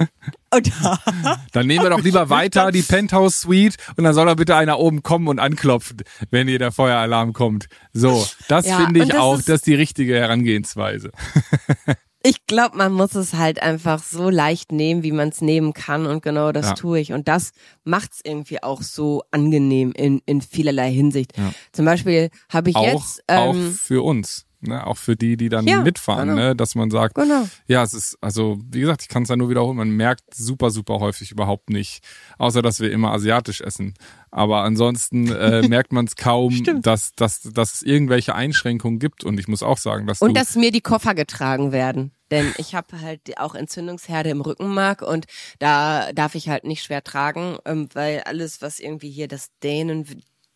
[0.54, 0.72] und
[1.52, 4.80] dann nehmen wir doch lieber weiter die Penthouse Suite und dann soll doch bitte einer
[4.80, 5.98] oben kommen und anklopfen,
[6.32, 7.68] wenn hier der Feueralarm kommt.
[7.94, 11.12] So, das Ja, finde ich das auch, ist- das ist die richtige Herangehensweise.
[12.24, 16.06] ich glaube, man muss es halt einfach so leicht nehmen, wie man es nehmen kann
[16.06, 16.74] und genau das Ja.
[16.74, 17.14] tue ich.
[17.14, 17.52] Und das
[17.84, 21.38] macht's irgendwie auch so angenehm in, in vielerlei Hinsicht.
[21.38, 21.52] Ja.
[21.72, 24.46] Zum Beispiel habe ich auch, jetzt auch ähm, für uns.
[24.64, 26.40] Ne, auch für die, die dann Ja, mitfahren, genau.
[26.42, 27.48] ne, dass man sagt, Genau.
[27.68, 30.70] ja, es ist, also wie gesagt, ich kann es ja nur wiederholen, man merkt super,
[30.70, 32.04] super häufig überhaupt nicht,
[32.38, 33.96] außer dass wir immer asiatisch essen.
[34.30, 39.24] Aber ansonsten äh, merkt man es kaum, dass, dass, dass es irgendwelche Einschränkungen gibt.
[39.24, 42.12] Und ich muss auch sagen, dass Und dass mir die Koffer getragen werden.
[42.30, 45.26] Denn ich habe halt auch Entzündungsherde im Rückenmark und
[45.60, 50.06] da darf ich halt nicht schwer tragen, ähm, weil alles, was irgendwie hier das Dehnen,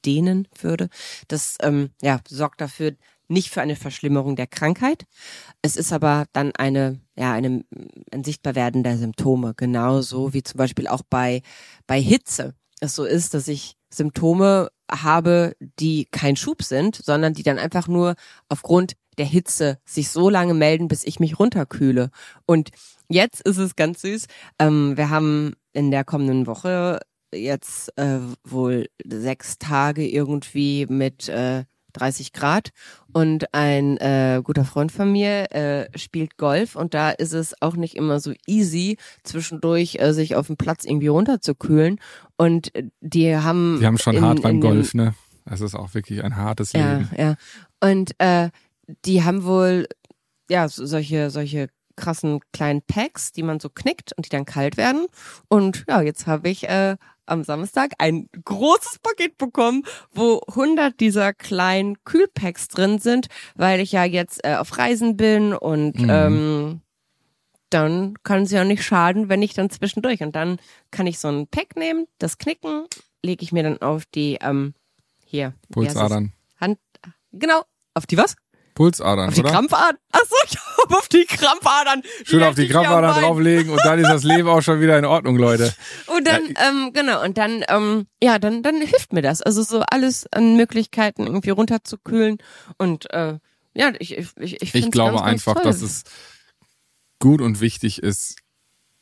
[0.06, 0.90] dehnen würde,
[1.28, 2.94] das ähm, ja, sorgt dafür
[3.28, 5.06] nicht für eine Verschlimmerung der Krankheit.
[5.62, 7.64] Es ist aber dann eine, ja, eine,
[8.12, 9.54] ein Sichtbarwerden der Symptome.
[9.56, 11.42] Genauso wie zum Beispiel auch bei,
[11.88, 17.44] bei Hitze es so ist, dass ich Symptome habe, die kein Schub sind, sondern die
[17.44, 18.16] dann einfach nur
[18.50, 22.10] aufgrund der Hitze sich so lange melden, bis ich mich runterkühle.
[22.46, 22.72] Und
[23.10, 24.28] jetzt ist es ganz süß.
[24.60, 27.00] Ähm, wir haben in der kommenden Woche
[27.34, 31.66] jetzt äh, wohl sechs Tage irgendwie mit äh,
[31.96, 32.70] 30 Grad
[33.14, 37.76] und ein äh, guter Freund von mir äh, spielt Golf und da ist es auch
[37.76, 42.00] nicht immer so easy, zwischendurch äh, sich auf dem Platz irgendwie runterzukühlen
[42.38, 42.72] und
[43.02, 43.78] die haben...
[43.80, 45.14] Die haben schon in, hart beim Golf, ne?
[45.46, 47.10] Das ist auch wirklich ein hartes Ja, Leben.
[47.18, 47.36] ja.
[47.80, 48.50] Und äh,
[49.06, 49.88] die haben wohl
[50.50, 54.78] ja so, solche solche krassen kleinen Packs, die man so knickt und die dann kalt
[54.78, 55.06] werden.
[55.48, 61.34] Und ja, jetzt habe ich äh, am Samstag ein großes Paket bekommen, wo 100 dieser
[61.34, 66.10] kleinen Kühlpacks drin sind, weil ich ja jetzt äh, auf Reisen bin und Mhm.
[66.10, 66.82] ähm,
[67.70, 70.60] dann kann es ja nicht schaden, wenn ich dann zwischendurch und dann
[70.92, 72.86] kann ich so ein Pack nehmen, das knicken,
[73.24, 74.74] lege ich mir dann auf die ähm,
[75.26, 75.54] hier?
[75.72, 76.32] Pulsadern.
[76.60, 76.80] Hand
[77.32, 77.64] genau
[77.94, 78.36] auf die was?
[78.76, 79.52] Pulsadern, Auf die oder?
[79.52, 79.98] Krampfadern?
[80.12, 82.04] Achso, ich hab auf die Krampfadern.
[82.26, 85.38] Schön auf die Krampfadern drauflegen und dann ist das Leben auch schon wieder in Ordnung,
[85.38, 85.74] Leute.
[86.08, 89.42] Und dann, ähm, genau, und dann, ähm, ja, dann, dann hilft mir das.
[89.42, 92.38] Also so alles an Möglichkeiten irgendwie runterzukühlen.
[92.78, 93.38] Und äh,
[93.74, 95.64] ja, ich, ich, ich, ich, Ich glaube ganz, ganz einfach, toll.
[95.64, 96.04] dass es
[97.20, 98.38] gut und wichtig ist,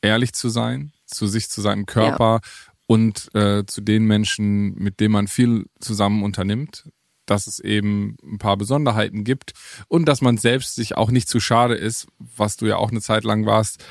[0.02, 2.42] ehrlich zu sein, zu sich, zu seinem Körper
[2.88, 6.90] und äh, zu den Menschen, mit denen man viel zusammen unternimmt,
[7.26, 9.54] dass es eben ein paar Besonderheiten gibt
[9.88, 13.02] und dass man selbst sich auch nicht zu schade ist, was du ja auch eine
[13.02, 13.84] Zeit lang warst,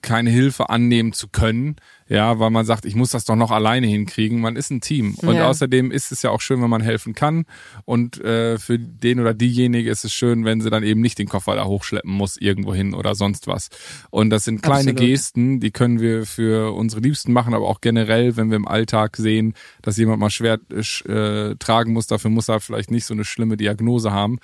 [0.00, 1.76] keine Hilfe annehmen zu können,
[2.12, 4.38] ja, weil man sagt, ich muss das doch noch alleine hinkriegen.
[4.40, 5.48] Man ist ein Team und Ja.
[5.48, 7.46] außerdem ist es ja auch schön, wenn man helfen kann
[7.86, 11.28] und äh, für den oder diejenige ist es schön, wenn sie dann eben nicht den
[11.28, 13.70] Koffer da hochschleppen muss irgendwo hin oder sonst was.
[14.10, 14.98] Und das sind kleine Absolut.
[14.98, 19.16] Gesten, die können wir für unsere Liebsten machen, aber auch generell, wenn wir im Alltag
[19.16, 23.14] sehen, dass jemand mal schwer äh, äh, tragen muss, dafür muss er vielleicht nicht so
[23.14, 24.38] eine schlimme Diagnose haben.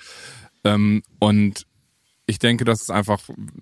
[0.63, 1.67] Ähm, und
[2.29, 3.21] ich denke, das ist einfach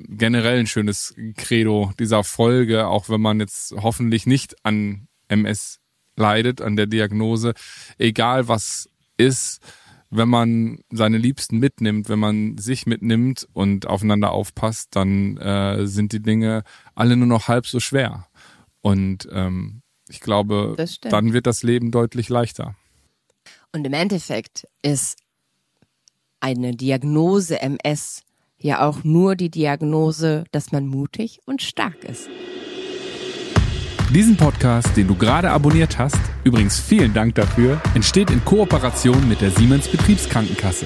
[0.09, 5.79] generell ein schönes Credo dieser Folge, auch wenn man jetzt hoffentlich nicht an MS
[6.17, 7.53] leidet, an der Diagnose.
[7.97, 9.61] Egal was ist,
[10.09, 16.11] wenn man seine Liebsten mitnimmt, wenn man sich mitnimmt und aufeinander aufpasst, dann äh, sind
[16.11, 16.63] die Dinge
[16.93, 18.27] alle nur noch halb so schwer.
[18.81, 22.75] Und ähm, ich glaube, dann wird das Leben deutlich leichter.
[23.71, 25.17] Und im Endeffekt ist
[26.41, 28.26] eine Diagnose MS
[28.59, 32.29] ja auch nur die Diagnose, dass man mutig und stark ist.
[34.13, 39.41] Diesen Podcast, den du gerade abonniert hast, übrigens vielen Dank dafür, entsteht in Kooperation mit
[39.41, 40.85] der Siemens Betriebskrankenkasse.